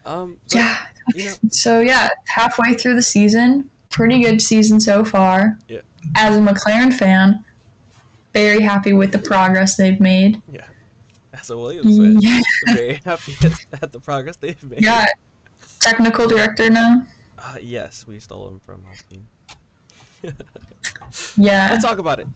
Um, 0.05 0.39
but, 0.43 0.55
yeah. 0.55 0.87
you 1.15 1.25
know, 1.25 1.33
So 1.49 1.79
yeah, 1.81 2.09
halfway 2.25 2.75
through 2.75 2.95
the 2.95 3.01
season, 3.01 3.69
pretty 3.89 4.21
good 4.21 4.41
season 4.41 4.79
so 4.79 5.03
far. 5.03 5.57
Yeah. 5.67 5.81
As 6.15 6.37
a 6.37 6.39
McLaren 6.39 6.93
fan, 6.93 7.43
very 8.33 8.61
happy 8.61 8.93
with 8.93 9.11
the 9.11 9.19
progress 9.19 9.75
they've 9.77 9.99
made. 9.99 10.41
yeah. 10.51 10.67
As 11.33 11.49
a 11.49 11.57
Williams 11.57 11.97
fan, 11.97 12.19
Yeah. 12.21 12.41
very 12.73 13.01
happy 13.05 13.35
at- 13.43 13.83
at 13.83 13.91
the 13.91 13.99
progress 13.99 14.35
they've 14.37 14.61
made. 14.63 14.83
Yeah. 14.83 15.05
Technical 15.79 16.27
director 16.27 16.69
now. 16.69 17.05
Uh, 17.37 17.57
yes, 17.61 18.05
we 18.05 18.19
stole 18.19 18.47
him 18.49 18.59
from 18.59 18.85
Alpine. 18.85 19.27
Yeah. 21.37 21.69
Let's 21.71 21.83
talk 21.83 21.97
about 21.97 22.19
it. 22.19 22.27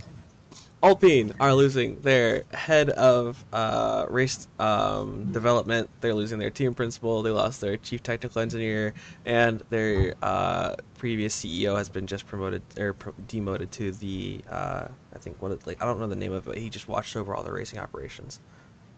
Alpine 0.84 1.34
are 1.40 1.54
losing 1.54 2.00
their 2.02 2.44
head 2.54 2.90
of 2.92 3.44
uh, 3.54 4.06
race 4.10 4.48
um, 4.60 5.32
development. 5.32 5.90
They're 6.02 6.14
losing 6.14 6.38
their 6.38 6.50
team 6.52 6.74
principal. 6.76 7.24
They 7.24 7.32
lost 7.32 7.60
their 7.62 7.78
chief 7.78 8.04
technical 8.04 8.42
engineer, 8.42 8.94
and 9.26 9.64
their 9.70 10.14
uh, 10.22 10.76
previous 10.98 11.36
CEO 11.36 11.76
has 11.76 11.90
been 11.90 12.06
just 12.06 12.28
promoted 12.28 12.62
or 12.78 12.94
pro- 12.94 13.14
demoted 13.28 13.72
to 13.74 13.92
the 13.94 14.42
uh, 14.50 14.88
I 15.14 15.18
think 15.18 15.42
what 15.42 15.52
it, 15.52 15.66
like 15.66 15.82
I 15.82 15.86
don't 15.86 16.00
know 16.00 16.08
the 16.08 16.16
name 16.16 16.34
of 16.34 16.48
it. 16.50 16.58
He 16.58 16.70
just 16.70 16.88
watched 16.88 17.16
over 17.16 17.34
all 17.36 17.44
the 17.44 17.52
racing 17.52 17.80
operations. 17.80 18.40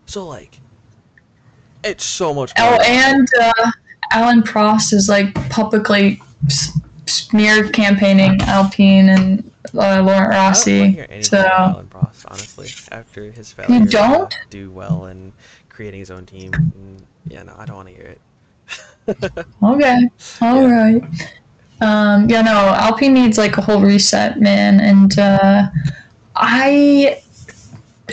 So 0.08 0.26
like, 0.26 0.60
it's 1.84 2.04
so 2.04 2.34
much. 2.34 2.54
Oh, 2.58 2.78
and 2.86 3.28
uh, 3.40 3.72
Alain 4.14 4.42
Prost 4.42 4.94
is 4.94 5.10
like 5.10 5.34
publicly 5.50 6.20
s- 6.46 6.80
smear 7.06 7.70
campaigning 7.70 8.42
Alpine 8.42 9.10
and 9.10 9.52
uh, 9.76 10.02
Laurent 10.02 10.30
I 10.30 10.32
don't 10.32 10.32
Rossi. 10.32 11.00
anything 11.10 11.24
So 11.24 11.42
about 11.42 11.76
Alain 11.76 11.88
Prost, 11.88 12.26
honestly. 12.30 12.74
After 12.92 13.32
his 13.32 13.52
failure 13.52 13.78
you 13.78 13.86
don't? 13.86 14.32
to 14.32 14.40
do 14.50 14.72
well 14.72 15.06
in 15.08 15.34
creating 15.70 16.00
his 16.00 16.10
own 16.10 16.26
team, 16.26 16.52
mm, 16.78 17.02
yeah, 17.30 17.44
no, 17.44 17.54
I 17.58 17.66
don't 17.66 17.76
want 17.76 17.90
to 17.90 17.96
hear 17.96 18.06
it. 18.06 18.22
okay, 19.64 20.10
all 20.42 20.68
right. 20.68 21.04
Um, 21.82 22.30
yeah, 22.30 22.42
no, 22.42 22.74
Alpine 22.76 23.14
needs 23.14 23.38
like 23.38 23.58
a 23.58 23.62
whole 23.62 23.82
reset, 23.82 24.40
man, 24.40 24.80
and 24.80 25.18
uh, 25.20 25.68
I 26.36 27.22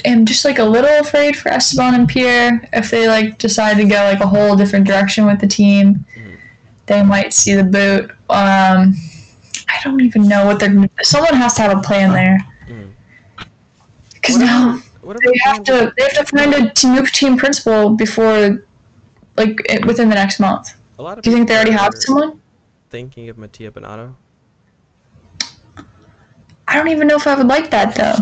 am 0.04 0.26
just 0.26 0.44
like 0.44 0.58
a 0.58 0.64
little 0.64 0.98
afraid 1.00 1.36
for 1.36 1.48
Esteban 1.50 1.94
and 1.94 2.08
Pierre 2.08 2.68
if 2.72 2.90
they 2.90 3.08
like 3.08 3.38
decide 3.38 3.76
to 3.76 3.84
go 3.84 3.96
like 4.04 4.20
a 4.20 4.26
whole 4.26 4.56
different 4.56 4.86
direction 4.86 5.26
with 5.26 5.40
the 5.40 5.46
team. 5.46 6.04
Mhm. 6.16 6.36
They 6.86 7.02
might 7.02 7.32
see 7.32 7.54
the 7.54 7.64
boot. 7.64 8.10
Um, 8.30 8.94
I 9.68 9.80
don't 9.82 10.00
even 10.00 10.26
know 10.28 10.44
what 10.46 10.58
they're. 10.60 10.74
Someone 11.02 11.34
has 11.34 11.54
to 11.54 11.62
have 11.62 11.78
a 11.78 11.80
plan 11.80 12.12
there. 12.12 12.38
Because 14.14 14.36
What 14.38 14.44
now 14.44 14.80
about- 15.02 15.18
they 15.22 15.38
have 15.44 15.64
to 15.64 15.92
they 15.96 16.04
have 16.04 16.26
to 16.26 16.36
find 16.36 16.54
a 16.54 16.88
new 16.88 17.06
team 17.06 17.36
principal 17.36 17.90
before, 17.90 18.62
like 19.36 19.60
it, 19.68 19.84
within 19.86 20.08
the 20.08 20.14
next 20.14 20.40
month. 20.40 20.72
A 20.98 21.02
lot 21.02 21.18
of 21.18 21.24
Do 21.24 21.30
you 21.30 21.36
think 21.36 21.48
they 21.48 21.54
already 21.56 21.72
have 21.72 21.92
someone? 21.94 22.40
Thinking 22.90 23.28
of 23.28 23.36
Mattia 23.38 23.70
Binotto. 23.70 24.14
I 26.66 26.76
don't 26.76 26.88
even 26.88 27.06
know 27.06 27.16
if 27.16 27.26
I 27.26 27.34
would 27.34 27.46
like 27.48 27.70
that 27.70 27.94
though. 27.94 28.16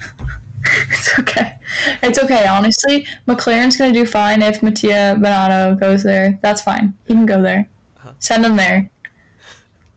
it's 0.64 1.18
okay. 1.18 1.58
It's 2.02 2.18
okay. 2.18 2.46
Honestly, 2.46 3.06
McLaren's 3.26 3.76
gonna 3.76 3.92
do 3.92 4.06
fine 4.06 4.42
if 4.42 4.62
Mattia 4.62 5.16
Binotto 5.18 5.78
goes 5.78 6.02
there. 6.02 6.38
That's 6.42 6.62
fine. 6.62 6.96
He 7.06 7.14
can 7.14 7.26
go 7.26 7.42
there. 7.42 7.68
Uh-huh. 7.98 8.12
Send 8.18 8.44
him 8.44 8.56
there. 8.56 8.90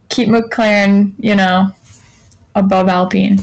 Keep 0.10 0.30
McLaren, 0.30 1.14
you 1.20 1.36
know, 1.36 1.72
above 2.56 2.90
Alpine. 2.90 3.38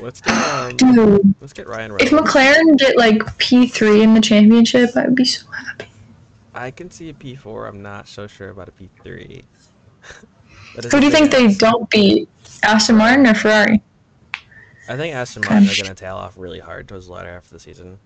Let's 0.00 0.20
get 0.20 0.34
um, 0.34 0.76
Dude, 0.76 1.34
let's 1.40 1.52
get 1.52 1.66
Ryan 1.68 1.92
if. 2.00 2.10
McLaren 2.10 2.78
get 2.78 2.96
like 2.96 3.36
P 3.38 3.66
three 3.66 4.02
in 4.02 4.14
the 4.14 4.20
championship, 4.20 4.90
I 4.96 5.06
would 5.06 5.14
be 5.14 5.24
so 5.24 5.50
happy. 5.50 5.88
I 6.54 6.70
can 6.70 6.90
see 6.90 7.10
a 7.10 7.14
P4. 7.14 7.68
I'm 7.68 7.82
not 7.82 8.08
so 8.08 8.26
sure 8.26 8.50
about 8.50 8.68
a 8.68 8.72
P3. 8.72 9.44
That 10.74 10.84
is 10.84 10.92
Who 10.92 11.00
do 11.00 11.06
you 11.06 11.12
think 11.12 11.30
they 11.30 11.48
don't 11.54 11.88
beat? 11.88 12.28
Aston 12.62 12.96
Martin 12.96 13.26
or 13.26 13.34
Ferrari? 13.34 13.82
I 14.88 14.96
think 14.96 15.14
Aston 15.14 15.42
Martin 15.42 15.68
are 15.68 15.74
going 15.76 15.86
to 15.86 15.94
tail 15.94 16.16
off 16.16 16.38
really 16.38 16.58
hard 16.60 16.88
towards 16.88 17.06
the 17.06 17.12
latter 17.12 17.30
half 17.32 17.44
of 17.44 17.50
the 17.50 17.60
season. 17.60 17.98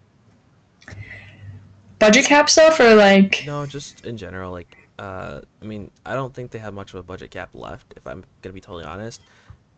Budget 1.99 2.25
cap 2.27 2.51
stuff 2.51 2.81
or 2.81 2.95
like 2.95 3.45
No, 3.47 3.65
just 3.67 4.05
in 4.05 4.17
general, 4.17 4.51
like 4.53 4.77
Uh, 4.99 5.41
I 5.61 5.65
mean, 5.65 5.91
I 6.05 6.15
don't 6.15 6.35
think 6.35 6.51
they 6.51 6.59
have 6.59 6.75
much 6.75 6.91
of 6.93 6.97
a 7.01 7.03
budget 7.03 7.31
cap 7.31 7.51
left, 7.55 7.95
if 7.97 8.07
I'm 8.07 8.25
gonna 8.43 8.53
be 8.53 8.61
totally 8.61 8.85
honest. 8.85 9.21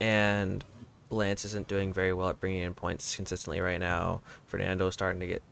And 0.00 0.64
Lance 1.10 1.44
isn't 1.44 1.68
doing 1.68 1.92
very 1.92 2.12
well 2.12 2.28
at 2.30 2.40
bringing 2.40 2.62
in 2.62 2.74
points 2.74 3.14
consistently 3.14 3.60
right 3.60 3.78
now. 3.78 4.20
Fernando's 4.46 4.94
starting 4.94 5.20
to 5.20 5.26
get, 5.26 5.42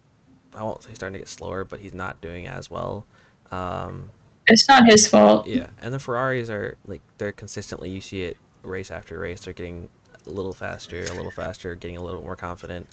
I 0.55 0.63
won't 0.63 0.83
say 0.83 0.93
starting 0.95 1.15
to 1.15 1.19
get 1.21 1.29
slower, 1.29 1.65
but 1.65 1.79
he's 1.81 1.95
not 1.95 2.21
doing 2.21 2.47
as 2.49 2.71
well. 2.71 3.07
Um, 3.51 4.11
It's 4.47 4.67
not 4.69 4.87
his 4.87 5.07
fault. 5.07 5.47
yeah, 5.47 5.69
and 5.83 5.93
the 5.95 5.99
Ferraris 5.99 6.49
are 6.51 6.77
like 6.87 7.03
they're 7.19 7.33
consistently. 7.33 7.91
You 7.91 8.01
see 8.01 8.23
it 8.23 8.37
race 8.63 8.91
after 8.91 9.19
race. 9.19 9.43
They're 9.43 9.55
getting 9.55 9.89
a 10.27 10.31
little 10.31 10.53
faster, 10.53 11.03
a 11.05 11.15
little 11.15 11.31
faster, 11.31 11.75
getting 11.75 11.97
a 11.97 12.03
little 12.03 12.23
more 12.23 12.37
confident, 12.37 12.87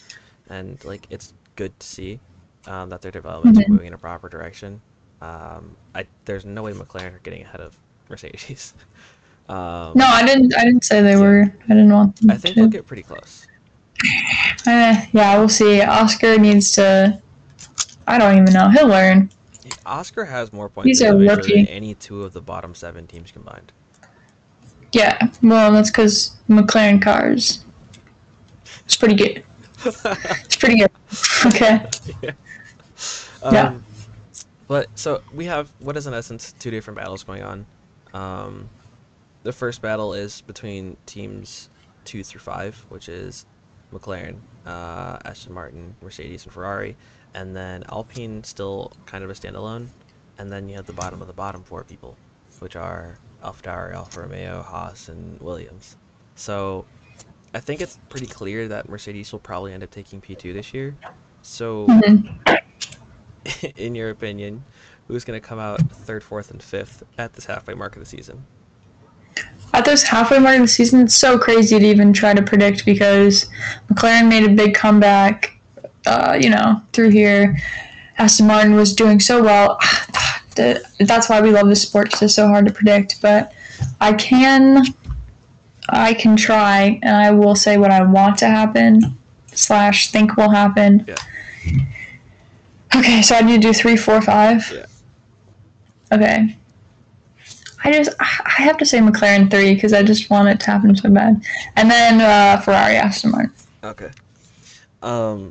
and 0.49 0.83
like 0.85 1.07
it's 1.09 1.33
good 1.55 1.77
to 1.79 1.87
see 1.87 2.19
um, 2.67 2.89
that 2.89 3.01
their 3.01 3.11
development's 3.11 3.59
Mhm. 3.59 3.69
moving 3.69 3.87
in 3.87 3.93
a 3.93 3.97
proper 3.97 4.29
direction. 4.29 4.81
Um, 5.21 5.75
I 5.95 6.05
there's 6.25 6.45
no 6.45 6.63
way 6.63 6.73
McLaren 6.73 7.15
are 7.15 7.19
getting 7.23 7.43
ahead 7.43 7.61
of 7.61 7.75
Mercedes. 8.09 8.73
um, 9.49 9.93
No, 9.95 10.05
I 10.05 10.23
didn't. 10.25 10.55
I 10.57 10.63
didn't 10.63 10.83
say 10.83 11.01
they 11.01 11.15
were. 11.15 11.43
I 11.65 11.67
didn't 11.67 11.91
want 11.91 12.15
them 12.17 12.31
I 12.31 12.37
think 12.37 12.55
to. 12.55 12.61
they'll 12.61 12.69
get 12.69 12.85
pretty 12.87 13.03
close. 13.03 13.47
Eh, 14.67 15.07
yeah, 15.13 15.37
we'll 15.37 15.49
see. 15.49 15.81
Oscar 15.81 16.37
needs 16.37 16.71
to. 16.73 17.21
I 18.07 18.17
don't 18.17 18.37
even 18.37 18.53
know. 18.53 18.69
He'll 18.69 18.87
learn. 18.87 19.29
Oscar 19.85 20.25
has 20.25 20.53
more 20.53 20.69
points 20.69 20.87
He's 20.87 20.99
than 20.99 21.67
any 21.67 21.95
two 21.95 22.23
of 22.23 22.33
the 22.33 22.41
bottom 22.41 22.73
seven 22.75 23.07
teams 23.07 23.31
combined. 23.31 23.71
Yeah. 24.91 25.29
Well, 25.41 25.71
that's 25.71 25.89
because 25.89 26.35
McLaren 26.49 27.01
cars. 27.01 27.63
It's 28.85 28.95
pretty 28.95 29.15
good. 29.15 29.43
It's 29.85 30.55
pretty 30.55 30.77
good. 30.79 30.91
Okay. 31.45 31.85
Um, 33.43 33.53
Yeah. 33.53 33.77
But 34.67 34.87
so 34.95 35.21
we 35.33 35.45
have 35.45 35.71
what 35.79 35.97
is 35.97 36.05
in 36.05 36.13
essence 36.13 36.53
two 36.59 36.69
different 36.69 36.97
battles 36.99 37.23
going 37.23 37.43
on. 37.43 37.65
Um, 38.13 38.69
the 39.43 39.51
first 39.53 39.81
battle 39.81 40.13
is 40.13 40.41
between 40.41 40.95
teams 41.05 41.69
two 42.05 42.23
through 42.23 42.41
five, 42.41 42.75
which 42.89 43.09
is 43.09 43.45
McLaren, 43.93 44.37
uh, 44.65 45.17
Aston 45.25 45.53
Martin, 45.53 45.95
Mercedes, 46.01 46.43
and 46.43 46.53
Ferrari, 46.53 46.95
and 47.33 47.55
then 47.55 47.83
Alpine 47.89 48.43
still 48.43 48.91
kind 49.05 49.23
of 49.23 49.29
a 49.29 49.33
standalone, 49.33 49.87
and 50.37 50.51
then 50.51 50.69
you 50.69 50.75
have 50.75 50.85
the 50.85 50.93
bottom 50.93 51.21
of 51.21 51.27
the 51.27 51.33
bottom 51.33 51.63
four 51.63 51.83
people, 51.83 52.15
which 52.59 52.75
are 52.75 53.17
AlphaTauri, 53.43 53.93
Alfa 53.93 54.21
Romeo, 54.21 54.61
Haas, 54.61 55.09
and 55.09 55.39
Williams. 55.41 55.95
So 56.35 56.85
I 57.53 57.59
think 57.59 57.81
it's 57.81 57.97
pretty 58.09 58.27
clear 58.27 58.67
that 58.67 58.89
Mercedes 58.89 59.31
will 59.31 59.39
probably 59.39 59.73
end 59.73 59.83
up 59.83 59.91
taking 59.91 60.21
P2 60.21 60.53
this 60.53 60.73
year. 60.73 60.95
So 61.41 61.87
Mhm. 61.87 62.59
in 63.77 63.95
your 63.95 64.09
opinion, 64.09 64.63
who's 65.07 65.23
going 65.23 65.39
to 65.39 65.45
come 65.45 65.59
out 65.59 65.79
third, 65.81 66.23
fourth, 66.23 66.51
and 66.51 66.61
fifth 66.61 67.03
at 67.17 67.33
this 67.33 67.45
halfway 67.45 67.73
mark 67.73 67.95
of 67.95 68.01
the 68.01 68.05
season? 68.05 68.43
At 69.73 69.85
this 69.85 70.03
halfway 70.03 70.39
mark 70.39 70.55
of 70.55 70.61
the 70.63 70.67
season, 70.67 71.01
it's 71.01 71.15
so 71.15 71.37
crazy 71.37 71.79
to 71.79 71.85
even 71.85 72.11
try 72.13 72.33
to 72.33 72.41
predict 72.41 72.85
because 72.85 73.49
McLaren 73.89 74.27
made 74.27 74.43
a 74.43 74.53
big 74.53 74.73
comeback, 74.73 75.57
uh, 76.05 76.37
you 76.39 76.49
know, 76.49 76.81
through 76.93 77.09
here. 77.09 77.57
Aston 78.17 78.47
Martin 78.47 78.75
was 78.75 78.93
doing 78.93 79.19
so 79.19 79.41
well. 79.41 79.79
That- 80.59 80.83
That's 81.07 81.29
why 81.29 81.41
we 81.41 81.51
love 81.51 81.67
this 81.69 81.81
sport 81.81 82.05
because 82.07 82.21
it's 82.23 82.35
so 82.35 82.47
hard 82.47 82.65
to 82.67 82.71
predict. 82.73 83.21
But 83.21 83.53
I 84.01 84.13
can, 84.13 84.83
I 85.89 86.13
can 86.13 86.35
try, 86.35 86.99
and 87.01 87.15
I 87.15 87.31
will 87.31 87.55
say 87.55 87.77
what 87.77 87.91
I 87.91 88.03
want 88.03 88.37
to 88.39 88.47
happen 88.47 89.17
slash 89.53 90.11
think 90.11 90.35
will 90.37 90.49
happen. 90.49 91.05
Yeah. 91.07 91.15
Okay, 92.95 93.21
so 93.21 93.35
I 93.35 93.41
need 93.41 93.61
to 93.61 93.67
do 93.69 93.73
three, 93.73 93.95
four, 93.95 94.21
five. 94.21 94.69
Yeah. 94.73 94.85
Okay. 96.11 96.55
I 97.83 97.91
just 97.93 98.09
I 98.19 98.61
have 98.63 98.77
to 98.79 98.85
say 98.85 98.99
McLaren 98.99 99.49
three 99.49 99.73
because 99.73 99.93
I 99.93 100.03
just 100.03 100.29
want 100.29 100.49
it 100.49 100.59
to 100.61 100.65
happen 100.65 100.93
so 100.95 101.09
bad, 101.09 101.41
and 101.77 101.89
then 101.89 102.19
uh, 102.19 102.59
Ferrari, 102.61 102.95
Aston 102.97 103.31
Martin. 103.31 103.53
Okay. 103.83 104.09
Um, 105.01 105.49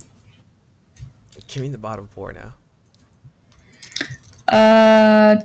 give 1.46 1.62
me 1.62 1.70
the 1.70 1.78
bottom 1.78 2.06
four 2.08 2.32
now. 2.34 2.52
Uh, 4.48 5.36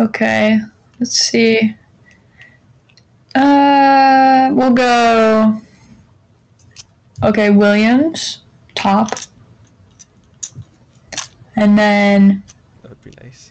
okay, 0.00 0.58
let's 1.00 1.18
see. 1.18 1.74
Uh, 3.34 4.50
we'll 4.52 4.72
go. 4.72 5.60
Okay, 7.22 7.50
Williams 7.50 8.42
top, 8.74 9.10
and 11.56 11.76
then 11.78 12.42
That 12.82 12.90
would 12.90 13.02
be 13.02 13.12
nice. 13.22 13.50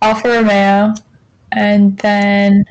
Alfa 0.00 0.28
Romeo, 0.28 0.94
and 1.52 1.98
then 1.98 2.64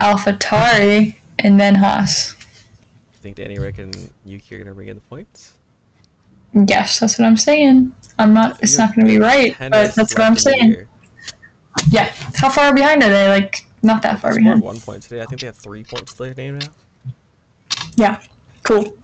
Alpha 0.00 0.32
Tauri, 0.32 1.16
and 1.40 1.60
then 1.60 1.74
Haas. 1.74 2.34
You 2.40 3.18
think 3.20 3.36
Danny 3.36 3.58
Ric 3.58 3.78
and 3.78 4.12
Yuki 4.24 4.54
are 4.54 4.58
going 4.58 4.68
to 4.68 4.74
bring 4.74 4.88
in 4.88 4.96
the 4.96 5.02
points? 5.02 5.57
Yes, 6.54 7.00
that's 7.00 7.18
what 7.18 7.26
I'm 7.26 7.36
saying. 7.36 7.94
I'm 8.18 8.34
not. 8.34 8.62
It's 8.62 8.76
not 8.78 8.94
going 8.94 9.06
to 9.06 9.12
be 9.12 9.18
right, 9.18 9.56
but 9.58 9.94
that's 9.94 10.14
what 10.14 10.20
I'm 10.22 10.34
left 10.34 10.46
in 10.46 10.52
the 10.52 10.58
saying. 10.58 10.70
year. 10.70 10.88
Yeah. 11.90 12.12
How 12.34 12.50
far 12.50 12.74
behind 12.74 13.02
are 13.02 13.10
they? 13.10 13.28
Like, 13.28 13.66
not 13.82 14.02
that 14.02 14.20
far 14.20 14.34
behind. 14.34 14.60
one 14.62 14.80
point 14.80 15.02
today. 15.02 15.22
I 15.22 15.26
think 15.26 15.40
they 15.40 15.46
have 15.46 15.56
three 15.56 15.84
points 15.84 16.14
to 16.14 16.24
their 16.24 16.34
name 16.34 16.58
now. 16.58 16.68
Yeah. 17.96 18.22
Cool. 18.64 18.96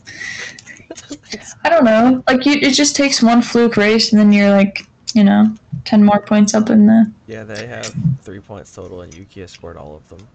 I 1.63 1.69
don't 1.69 1.85
know. 1.85 2.25
Like, 2.27 2.45
you, 2.45 2.55
it 2.55 2.73
just 2.73 2.97
takes 2.97 3.23
one 3.23 3.43
fluke 3.43 3.77
race, 3.77 4.13
and 4.13 4.21
then 4.21 4.33
you're 4.33 4.51
like, 4.51 4.87
you 5.15 5.23
know, 5.23 5.55
ten 5.85 6.05
more 6.05 6.21
points 6.21 6.55
up 6.55 6.71
in 6.71 6.87
the. 6.87 7.13
Yeah, 7.27 7.45
they 7.45 7.67
have 7.67 7.95
three 8.23 8.41
points 8.41 8.75
total, 8.75 9.03
and 9.03 9.15
Yuki 9.15 9.43
has 9.43 9.53
scored 9.53 9.77
all 9.77 9.95
of 9.95 10.09
them. 10.09 10.27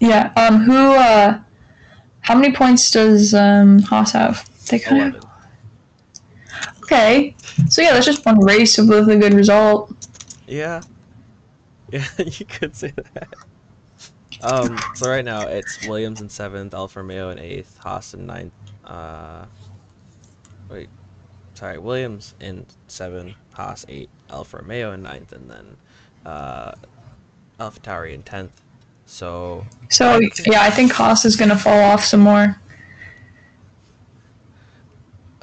Yeah. 0.00 0.32
Um. 0.36 0.60
Who? 0.60 0.94
Uh. 0.94 1.40
How 2.20 2.34
many 2.34 2.52
points 2.52 2.90
does 2.90 3.32
um 3.34 3.80
Haas 3.82 4.12
have? 4.12 4.48
They 4.66 4.80
kind 4.80 5.02
of. 5.02 5.08
Eleven. 5.14 5.30
Okay. 6.86 7.34
So 7.68 7.82
yeah, 7.82 7.92
that's 7.94 8.06
just 8.06 8.24
one 8.24 8.38
race 8.40 8.78
with 8.78 9.08
a 9.08 9.16
good 9.16 9.34
result. 9.34 9.92
Yeah. 10.46 10.82
Yeah, 11.92 12.04
you 12.18 12.44
could 12.46 12.74
say 12.74 12.92
that. 12.96 13.28
Um, 14.42 14.76
so 14.96 15.08
right 15.08 15.24
now 15.24 15.46
it's 15.46 15.86
Williams 15.86 16.20
in 16.20 16.28
seventh, 16.28 16.74
Alfa 16.74 16.98
Romeo 16.98 17.30
in 17.30 17.38
eighth, 17.38 17.78
Haas 17.78 18.12
in 18.12 18.26
ninth. 18.26 18.52
Uh, 18.84 19.46
wait, 20.68 20.88
sorry, 21.54 21.78
Williams 21.78 22.34
in 22.40 22.66
seven, 22.88 23.36
Haas 23.52 23.86
eight, 23.88 24.10
Alfa 24.30 24.56
Romeo 24.56 24.94
in 24.94 25.02
ninth, 25.04 25.30
and 25.30 25.48
then 25.48 25.76
uh, 26.24 26.72
Alpha 27.60 27.78
Tauri 27.78 28.12
in 28.12 28.24
tenth. 28.24 28.60
So 29.06 29.64
So 29.88 30.18
yeah, 30.44 30.62
I 30.62 30.70
think 30.70 30.90
Haas 30.90 31.24
is 31.24 31.36
gonna 31.36 31.56
fall 31.56 31.84
off 31.84 32.04
some 32.04 32.20
more. 32.20 32.60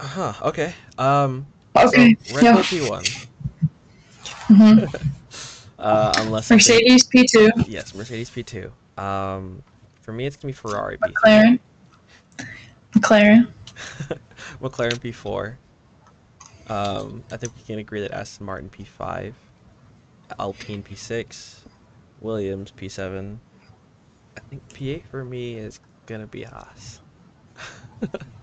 Huh, 0.07 0.33
okay. 0.49 0.73
Um, 0.97 1.47
Okay. 1.75 2.15
so 2.17 2.33
Red 2.33 2.43
yeah. 2.45 2.53
Bull 2.53 2.63
P 2.63 2.81
one. 2.81 3.15
hmm 4.47 4.79
Uh, 5.79 6.13
unless 6.17 6.49
Mercedes 6.51 7.05
P 7.07 7.25
two. 7.27 7.49
Yes, 7.65 7.93
Mercedes 7.93 8.29
P 8.29 8.43
two. 8.43 8.71
Um, 8.97 9.63
for 10.01 10.13
me 10.13 10.25
it's 10.25 10.35
gonna 10.35 10.49
be 10.49 10.53
Ferrari 10.55 10.97
P. 10.97 11.09
McLaren. 11.09 11.59
McLaren. 12.95 13.47
McLaren 14.61 14.99
P4. 14.99 15.57
Um, 16.67 17.23
I 17.31 17.37
think 17.37 17.53
we 17.55 17.63
can 17.63 17.79
agree 17.79 18.01
that 18.01 18.11
Aston 18.11 18.45
Martin 18.45 18.69
P5, 18.69 19.33
Alpine 20.39 20.83
P6, 20.83 21.65
Williams 22.21 22.71
P7. 22.71 23.39
I 24.37 24.41
think 24.49 24.63
P8 24.73 25.03
for 25.05 25.25
me 25.25 25.55
is 25.55 25.79
gonna 26.05 26.27
be 26.27 26.43
Haas. 26.43 27.01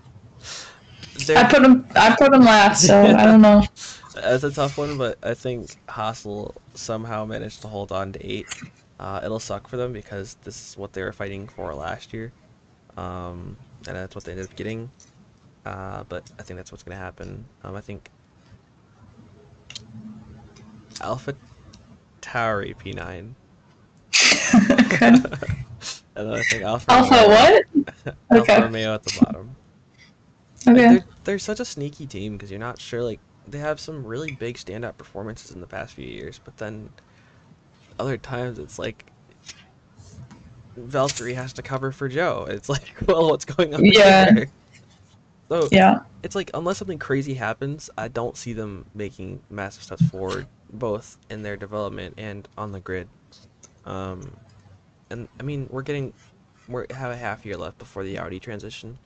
They're- 1.15 1.37
I 1.37 1.43
put 1.49 1.63
him. 1.63 1.85
I 1.95 2.15
put 2.15 2.33
him 2.33 2.41
last, 2.41 2.85
so 2.87 3.01
I 3.03 3.25
don't 3.25 3.41
know. 3.41 3.63
That's 4.15 4.43
a 4.43 4.51
tough 4.51 4.77
one, 4.77 4.97
but 4.97 5.17
I 5.23 5.33
think 5.33 5.75
Haas 5.89 6.25
will 6.25 6.53
somehow 6.73 7.25
manage 7.25 7.59
to 7.61 7.67
hold 7.67 7.91
on 7.91 8.11
to 8.13 8.25
eight. 8.25 8.47
Uh, 8.99 9.19
it'll 9.23 9.39
suck 9.39 9.67
for 9.67 9.77
them 9.77 9.93
because 9.93 10.35
this 10.43 10.69
is 10.71 10.77
what 10.77 10.93
they 10.93 11.01
were 11.01 11.13
fighting 11.13 11.47
for 11.47 11.73
last 11.73 12.13
year, 12.13 12.31
um, 12.97 13.55
and 13.87 13.95
that's 13.95 14.15
what 14.15 14.23
they 14.25 14.31
ended 14.31 14.47
up 14.49 14.55
getting. 14.55 14.89
Uh, 15.65 16.03
but 16.09 16.23
I 16.39 16.43
think 16.43 16.57
that's 16.57 16.71
what's 16.71 16.83
going 16.83 16.97
to 16.97 17.03
happen. 17.03 17.45
Um, 17.63 17.75
I 17.75 17.81
think 17.81 18.09
Alpha 21.01 21.35
Tauri 22.21 22.75
P9, 22.75 23.33
okay. 24.93 25.07
and 25.07 25.25
then 26.15 26.33
I 26.33 26.43
think 26.43 26.63
Alpha 26.63 26.91
Alpha 26.91 27.13
Romeo- 27.15 27.29
what? 27.29 27.65
Alfa 28.31 28.41
Okay. 28.41 28.61
Romeo 28.61 28.93
at 28.93 29.03
the 29.03 29.19
bottom. 29.21 29.55
Like, 30.73 30.87
Okay. 30.87 30.87
they're, 30.87 31.03
they're 31.23 31.39
such 31.39 31.59
a 31.59 31.65
sneaky 31.65 32.07
team 32.07 32.33
because 32.33 32.49
you're 32.51 32.59
not 32.59 32.79
sure. 32.81 33.03
Like 33.03 33.21
they 33.47 33.59
have 33.59 33.79
some 33.79 34.05
really 34.05 34.31
big 34.31 34.57
standout 34.57 34.97
performances 34.97 35.51
in 35.51 35.61
the 35.61 35.67
past 35.67 35.93
few 35.93 36.07
years, 36.07 36.39
but 36.39 36.57
then 36.57 36.91
other 37.99 38.17
times 38.17 38.59
it's 38.59 38.79
like 38.79 39.11
Valtteri 40.77 41.35
has 41.35 41.53
to 41.53 41.63
cover 41.63 41.91
for 41.91 42.07
Joe. 42.07 42.45
It's 42.49 42.69
like, 42.69 42.93
well, 43.07 43.29
what's 43.29 43.45
going 43.45 43.73
on 43.75 43.83
Yeah. 43.93 44.25
there? 44.33 44.51
So 45.51 45.71
Yeah. 45.71 45.99
it's 46.23 46.35
like 46.35 46.51
unless 46.53 46.77
something 46.79 46.99
crazy 46.99 47.33
happens, 47.35 47.89
I 47.97 48.07
don't 48.07 48.37
see 48.37 48.53
them 48.53 48.85
making 48.93 49.43
massive 49.49 49.83
steps 49.83 50.03
forward 50.03 50.49
both 50.71 51.17
in 51.29 51.41
their 51.43 51.57
development 51.57 52.15
and 52.17 52.47
on 52.57 52.71
the 52.71 52.79
grid. 52.79 53.09
Um, 53.85 54.37
and 55.11 55.29
I 55.39 55.43
mean, 55.43 55.67
we're 55.71 55.83
getting 55.83 56.13
we 56.67 56.85
have 56.91 57.11
a 57.11 57.17
half 57.17 57.45
year 57.45 57.57
left 57.57 57.79
before 57.79 58.03
the 58.03 58.19
Audi 58.19 58.39
transition. 58.39 58.99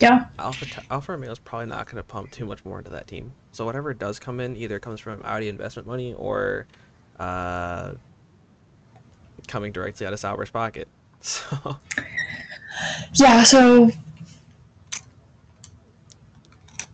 Yeah. 0.00 0.24
Alfa 0.38 0.66
Alfa 0.90 1.12
Romeo 1.12 1.30
is 1.30 1.38
probably 1.38 1.66
not 1.66 1.86
going 1.86 1.96
to 1.96 2.02
pump 2.02 2.30
too 2.30 2.46
much 2.46 2.64
more 2.64 2.78
into 2.78 2.90
that 2.90 3.06
team. 3.06 3.32
So 3.52 3.66
whatever 3.66 3.92
does 3.92 4.18
come 4.18 4.40
in, 4.40 4.56
either 4.56 4.78
comes 4.78 4.98
from 5.00 5.20
Audi 5.24 5.48
investment 5.48 5.86
money 5.86 6.14
or 6.14 6.66
uh, 7.18 7.92
coming 9.46 9.72
directly 9.72 10.06
out 10.06 10.12
of 10.12 10.20
Sauber's 10.20 10.50
pocket. 10.50 10.88
So 11.22 11.76
Yeah, 13.14 13.42
so 13.42 13.90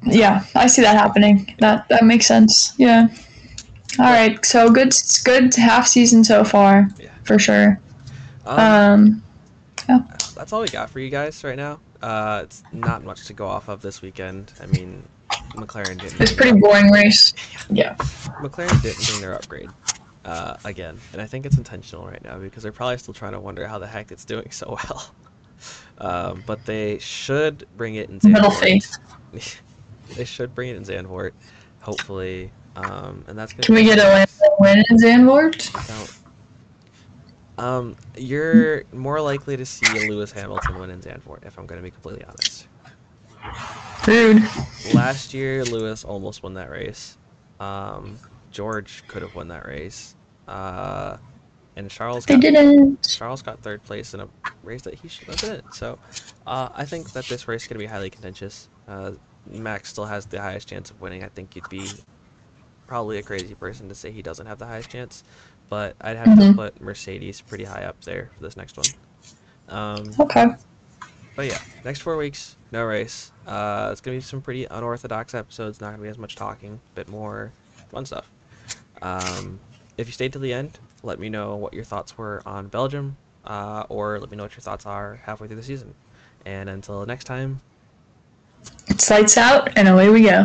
yeah, 0.04 0.44
I 0.54 0.66
see 0.66 0.82
that 0.82 0.96
happening. 0.96 1.54
That 1.58 1.88
that 1.90 2.04
makes 2.04 2.26
sense. 2.26 2.74
Yeah. 2.76 3.08
All 3.98 4.06
right. 4.06 4.44
So 4.44 4.70
good 4.70 4.92
good 5.24 5.54
half 5.54 5.86
season 5.86 6.24
so 6.24 6.42
far 6.44 6.90
Yeah. 6.98 7.10
for 7.24 7.38
sure. 7.38 7.78
um, 8.46 9.22
Um 9.88 10.08
that's 10.34 10.52
all 10.52 10.62
we 10.62 10.68
got 10.68 10.90
for 10.90 11.00
you 11.00 11.10
guys 11.10 11.42
right 11.44 11.56
now. 11.56 11.78
Uh, 12.06 12.42
it's 12.44 12.62
not 12.72 13.02
much 13.02 13.26
to 13.26 13.32
go 13.32 13.48
off 13.48 13.68
of 13.68 13.82
this 13.82 14.00
weekend. 14.00 14.52
I 14.62 14.66
mean, 14.66 15.02
McLaren 15.54 15.98
didn't. 16.00 16.20
it's 16.20 16.30
a 16.30 16.36
pretty 16.36 16.56
boring 16.56 16.92
race. 16.92 17.34
Yeah. 17.68 17.96
McLaren 18.40 18.80
didn't 18.80 19.04
bring 19.08 19.20
their 19.20 19.34
upgrade 19.34 19.70
uh, 20.24 20.56
again, 20.64 21.00
and 21.12 21.20
I 21.20 21.26
think 21.26 21.46
it's 21.46 21.58
intentional 21.58 22.06
right 22.06 22.22
now 22.22 22.38
because 22.38 22.62
they're 22.62 22.70
probably 22.70 22.98
still 22.98 23.12
trying 23.12 23.32
to 23.32 23.40
wonder 23.40 23.66
how 23.66 23.80
the 23.80 23.88
heck 23.88 24.12
it's 24.12 24.24
doing 24.24 24.50
so 24.50 24.78
well. 24.80 25.10
Um, 25.98 26.44
but 26.46 26.62
they 26.66 26.98
should 26.98 27.66
bring 27.78 27.94
it 27.94 28.10
in 28.10 28.20
Middle 28.22 28.50
Zandvoort. 28.50 28.60
faith. 29.32 29.60
they 30.14 30.26
should 30.26 30.54
bring 30.54 30.68
it 30.68 30.76
in 30.76 30.84
Zandvoort, 30.84 31.32
hopefully, 31.80 32.52
um, 32.76 33.24
and 33.26 33.38
that's 33.38 33.54
gonna 33.54 33.62
Can 33.62 33.74
we 33.74 33.82
get 33.84 33.98
a 33.98 34.26
win, 34.60 34.76
win 34.76 34.84
in 34.90 34.98
Zandvoort? 34.98 36.22
Um, 37.58 37.96
you're 38.16 38.84
more 38.92 39.20
likely 39.20 39.56
to 39.56 39.66
see 39.66 39.98
Lewis 39.98 40.32
Hamilton 40.32 40.78
win 40.78 40.90
in 40.90 41.00
Zandvoort, 41.00 41.44
if 41.46 41.58
I'm 41.58 41.66
going 41.66 41.78
to 41.80 41.82
be 41.82 41.90
completely 41.90 42.24
honest. 42.24 42.68
Rude. 44.06 44.42
Last 44.84 45.34
year, 45.34 45.64
Lewis 45.64 46.04
almost 46.04 46.42
won 46.42 46.54
that 46.54 46.70
race. 46.70 47.16
Um, 47.58 48.20
George 48.50 49.04
could 49.08 49.22
have 49.22 49.34
won 49.34 49.48
that 49.48 49.66
race. 49.66 50.14
Uh, 50.46 51.16
and 51.76 51.90
Charles 51.90 52.26
They 52.26 52.36
got, 52.36 52.40
didn't. 52.40 52.98
Charles 53.14 53.42
got 53.42 53.60
third 53.60 53.82
place 53.82 54.14
in 54.14 54.20
a 54.20 54.28
race 54.62 54.82
that 54.82 54.94
he 54.94 55.08
should 55.08 55.28
have 55.28 55.40
been 55.40 55.50
in. 55.56 55.62
So, 55.70 55.98
uh, 56.46 56.68
I 56.74 56.84
think 56.84 57.12
that 57.12 57.28
this 57.28 57.48
race 57.48 57.62
is 57.62 57.68
going 57.68 57.76
to 57.76 57.84
be 57.84 57.86
highly 57.86 58.10
contentious. 58.10 58.68
Uh, 58.86 59.12
Max 59.46 59.90
still 59.90 60.06
has 60.06 60.26
the 60.26 60.40
highest 60.40 60.68
chance 60.68 60.90
of 60.90 61.00
winning. 61.00 61.24
I 61.24 61.28
think 61.28 61.56
you'd 61.56 61.68
be 61.68 62.00
probably 62.86 63.18
a 63.18 63.22
crazy 63.22 63.54
person 63.54 63.88
to 63.88 63.94
say 63.94 64.10
he 64.12 64.22
doesn't 64.22 64.46
have 64.46 64.58
the 64.58 64.66
highest 64.66 64.90
chance, 64.90 65.24
but 65.68 65.96
I'd 66.00 66.16
have 66.16 66.34
to 66.34 66.42
Mhm. 66.42 66.54
put 66.54 66.80
Mercedes 66.80 67.40
pretty 67.40 67.64
high 67.64 67.84
up 67.84 67.96
there 68.04 68.30
for 68.36 68.42
this 68.42 68.56
next 68.56 68.76
one. 68.76 68.94
Um, 69.68 70.20
Okay. 70.20 70.46
but 71.34 71.46
yeah, 71.46 71.60
next 71.84 72.00
four 72.00 72.16
weeks, 72.16 72.56
no 72.72 72.84
race. 72.84 73.32
Uh, 73.46 73.88
it's 73.92 74.00
gonna 74.00 74.16
be 74.16 74.20
some 74.20 74.40
pretty 74.40 74.64
unorthodox 74.66 75.34
episodes. 75.34 75.80
Not 75.80 75.90
gonna 75.90 76.02
be 76.02 76.08
as 76.08 76.18
much 76.18 76.34
talking, 76.34 76.74
a 76.74 76.94
bit 76.94 77.08
more 77.08 77.52
fun 77.88 78.04
stuff. 78.04 78.30
Um, 79.02 79.60
if 79.96 80.06
you 80.06 80.12
stayed 80.12 80.32
till 80.32 80.40
the 80.42 80.52
end, 80.52 80.78
let 81.02 81.18
me 81.18 81.28
know 81.28 81.54
what 81.56 81.72
your 81.72 81.84
thoughts 81.84 82.16
were 82.16 82.42
on 82.46 82.68
Belgium, 82.68 83.16
uh, 83.44 83.84
or 83.88 84.18
let 84.18 84.30
me 84.30 84.36
know 84.36 84.44
what 84.44 84.54
your 84.56 84.62
thoughts 84.62 84.86
are 84.86 85.16
halfway 85.24 85.46
through 85.46 85.56
the 85.56 85.62
season. 85.62 85.94
And 86.44 86.68
until 86.68 87.04
next 87.06 87.24
time, 87.24 87.60
It's 88.88 89.08
lights 89.10 89.36
out 89.36 89.70
and 89.76 89.88
away 89.88 90.08
we 90.08 90.22
go. 90.22 90.44